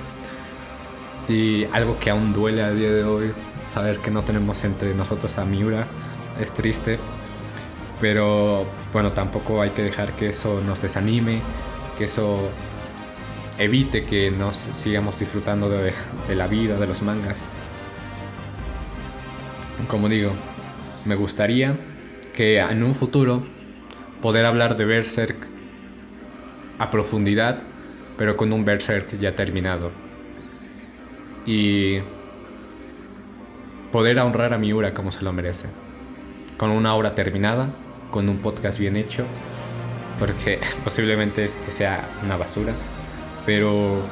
Y 1.29 1.64
algo 1.73 1.99
que 1.99 2.11
aún 2.11 2.33
duele 2.33 2.62
a 2.62 2.71
día 2.71 2.90
de 2.90 3.05
hoy, 3.05 3.33
saber 3.73 3.99
que 3.99 4.11
no 4.11 4.23
tenemos 4.23 4.62
entre 4.64 4.95
nosotros 4.95 5.38
a 5.38 5.45
Miura, 5.45 5.87
es 6.40 6.53
triste. 6.53 6.99
Pero 8.01 8.67
bueno, 8.93 9.12
tampoco 9.12 9.62
hay 9.62 9.71
que 9.71 9.83
dejar 9.83 10.12
que 10.12 10.29
eso 10.29 10.61
nos 10.61 10.83
desanime, 10.83 11.40
que 11.97 12.05
eso 12.05 12.51
evite 13.59 14.05
que 14.05 14.31
nos 14.31 14.57
sigamos 14.57 15.19
disfrutando 15.19 15.69
de, 15.69 15.93
la 16.35 16.47
vida, 16.47 16.77
de 16.77 16.87
los 16.87 17.03
mangas. 17.03 17.38
Como 19.88 20.09
digo, 20.09 20.33
me 21.05 21.14
gustaría 21.14 21.77
que 22.35 22.59
en 22.59 22.83
un 22.83 22.95
futuro 22.95 23.43
poder 24.23 24.45
hablar 24.45 24.77
de 24.77 24.85
Berserk 24.85 25.47
a 26.79 26.90
profundidad, 26.90 27.62
pero 28.16 28.37
con 28.37 28.53
un 28.53 28.64
Berserk 28.64 29.18
ya 29.18 29.35
terminado. 29.35 29.90
Y 31.46 31.98
poder 33.92 34.18
honrar 34.18 34.53
a 34.53 34.59
Miura 34.59 34.94
como 34.94 35.12
se 35.12 35.22
lo 35.22 35.33
merece. 35.33 35.68
Con 36.57 36.70
una 36.70 36.94
obra 36.94 37.14
terminada, 37.14 37.70
con 38.11 38.29
un 38.29 38.38
podcast 38.38 38.79
bien 38.79 38.96
hecho, 38.96 39.24
porque 40.18 40.59
posiblemente 40.85 41.44
este 41.44 41.70
sea 41.70 42.09
una 42.24 42.37
basura, 42.37 42.72
pero 43.44 44.03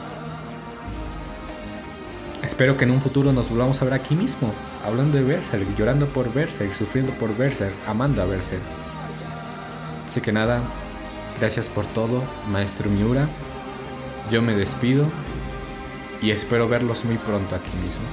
espero 2.42 2.76
que 2.76 2.84
en 2.84 2.90
un 2.90 3.00
futuro 3.00 3.32
nos 3.32 3.48
volvamos 3.48 3.80
a 3.80 3.84
ver 3.84 3.94
aquí 3.94 4.14
mismo, 4.14 4.52
hablando 4.84 5.18
de 5.18 5.24
Berserk, 5.24 5.76
llorando 5.76 6.06
por 6.06 6.32
Berserk, 6.32 6.72
sufriendo 6.74 7.12
por 7.14 7.36
Berserk, 7.36 7.74
amando 7.86 8.22
a 8.22 8.26
Berserk. 8.26 8.62
Así 10.08 10.20
que 10.20 10.32
nada, 10.32 10.60
gracias 11.40 11.68
por 11.68 11.86
todo, 11.86 12.22
maestro 12.50 12.90
Miura. 12.90 13.28
Yo 14.30 14.42
me 14.42 14.54
despido 14.54 15.06
y 16.20 16.30
espero 16.30 16.68
verlos 16.68 17.04
muy 17.04 17.16
pronto 17.18 17.54
aquí 17.54 17.76
mismo. 17.84 18.04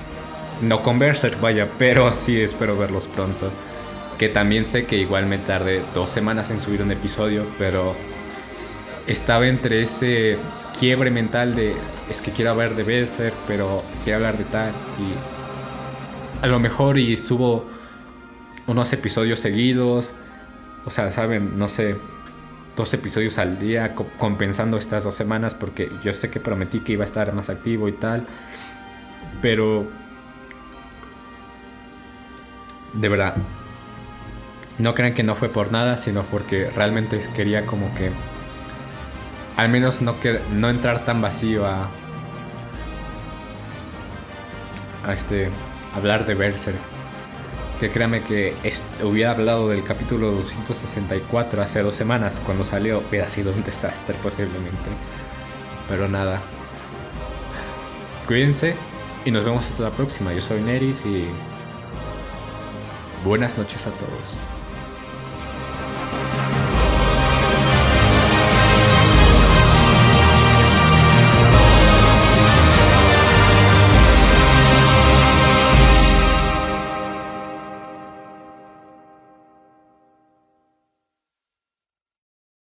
No 0.62 0.84
con 0.84 1.00
Berserk, 1.00 1.39
vaya, 1.39 1.69
pero 1.78 2.12
sí 2.12 2.39
espero 2.39 2.78
verlos 2.78 3.08
pronto. 3.08 3.52
Que 4.17 4.28
también 4.28 4.65
sé 4.65 4.86
que 4.86 4.98
igual 4.98 5.28
me 5.28 5.38
tardé 5.38 5.82
dos 5.93 6.10
semanas 6.10 6.52
en 6.52 6.60
subir 6.60 6.82
un 6.82 6.91
episodio, 6.91 7.45
pero 7.58 7.95
estaba 9.08 9.48
entre 9.48 9.84
ese 9.84 10.38
quiebre 10.80 11.12
mental 11.12 11.56
de 11.56 11.76
es 12.10 12.22
que 12.22 12.32
quiero 12.32 12.52
hablar 12.52 12.76
de 12.76 12.84
Berserk, 12.84 13.36
pero 13.48 13.82
quiero 14.04 14.17
hablar 14.17 14.38
de 14.38 14.43
tal 14.45 14.72
y 14.98 16.43
a 16.43 16.48
lo 16.48 16.60
mejor 16.60 16.98
y 16.98 17.17
subo 17.17 17.65
unos 18.67 18.93
episodios 18.93 19.39
seguidos, 19.39 20.12
o 20.86 20.89
sea, 20.89 21.10
saben, 21.10 21.58
no 21.58 21.67
sé, 21.67 21.95
dos 22.80 22.94
episodios 22.94 23.38
al 23.38 23.60
día 23.60 23.94
compensando 23.94 24.78
estas 24.78 25.04
dos 25.04 25.13
semanas 25.13 25.54
porque 25.54 25.92
yo 26.02 26.13
sé 26.13 26.32
que 26.32 26.39
prometí 26.39 26.80
que 26.80 26.94
iba 26.94 27.04
a 27.04 27.06
estar 27.06 27.34
más 27.34 27.50
activo 27.50 27.89
y 27.89 27.92
tal, 27.92 28.26
pero 29.42 29.86
de 32.94 33.10
verdad, 33.10 33.36
no 34.78 34.96
crean 34.96 35.13
que 35.13 35.24
no 35.24 35.36
fue 35.36 35.50
por 35.50 35.74
nada, 35.74 35.98
sino 35.98 36.24
porque 36.24 36.70
realmente 36.70 37.20
quería 37.36 37.65
como 37.65 37.94
que 37.96 38.12
al 39.58 39.68
menos 39.68 40.02
no, 40.02 40.18
que, 40.22 40.39
no 40.54 40.70
entrar 40.70 41.04
tan 41.04 41.22
vacío 41.22 41.65
a, 41.65 41.89
a 45.06 45.13
este 45.13 45.50
hablar 45.94 46.26
de 46.26 46.34
Berserk. 46.34 46.99
Que 47.80 47.89
créame 47.89 48.22
que 48.22 48.54
hubiera 49.04 49.32
hablado 49.32 49.70
del 49.70 49.84
capítulo 49.84 50.32
264 50.32 51.62
hace 51.62 51.82
dos 51.82 51.96
semanas 51.96 52.42
cuando 52.46 52.65
salió, 52.65 53.02
hubiera 53.10 53.30
sido 53.30 53.54
un 53.54 53.63
desastre 53.63 54.15
posiblemente. 54.22 54.89
Pero 55.88 56.10
nada. 56.10 56.42
Cuídense 58.28 58.76
y 59.24 59.32
nos 59.32 59.46
vemos 59.46 59.65
hasta 59.65 59.84
la 59.84 59.92
próxima. 59.92 60.34
Yo 60.34 60.42
soy 60.42 60.62
Neris 60.62 61.06
y 61.06 61.26
buenas 63.24 63.58
noches 63.58 63.88
a 63.88 63.92
todos. 63.92 64.59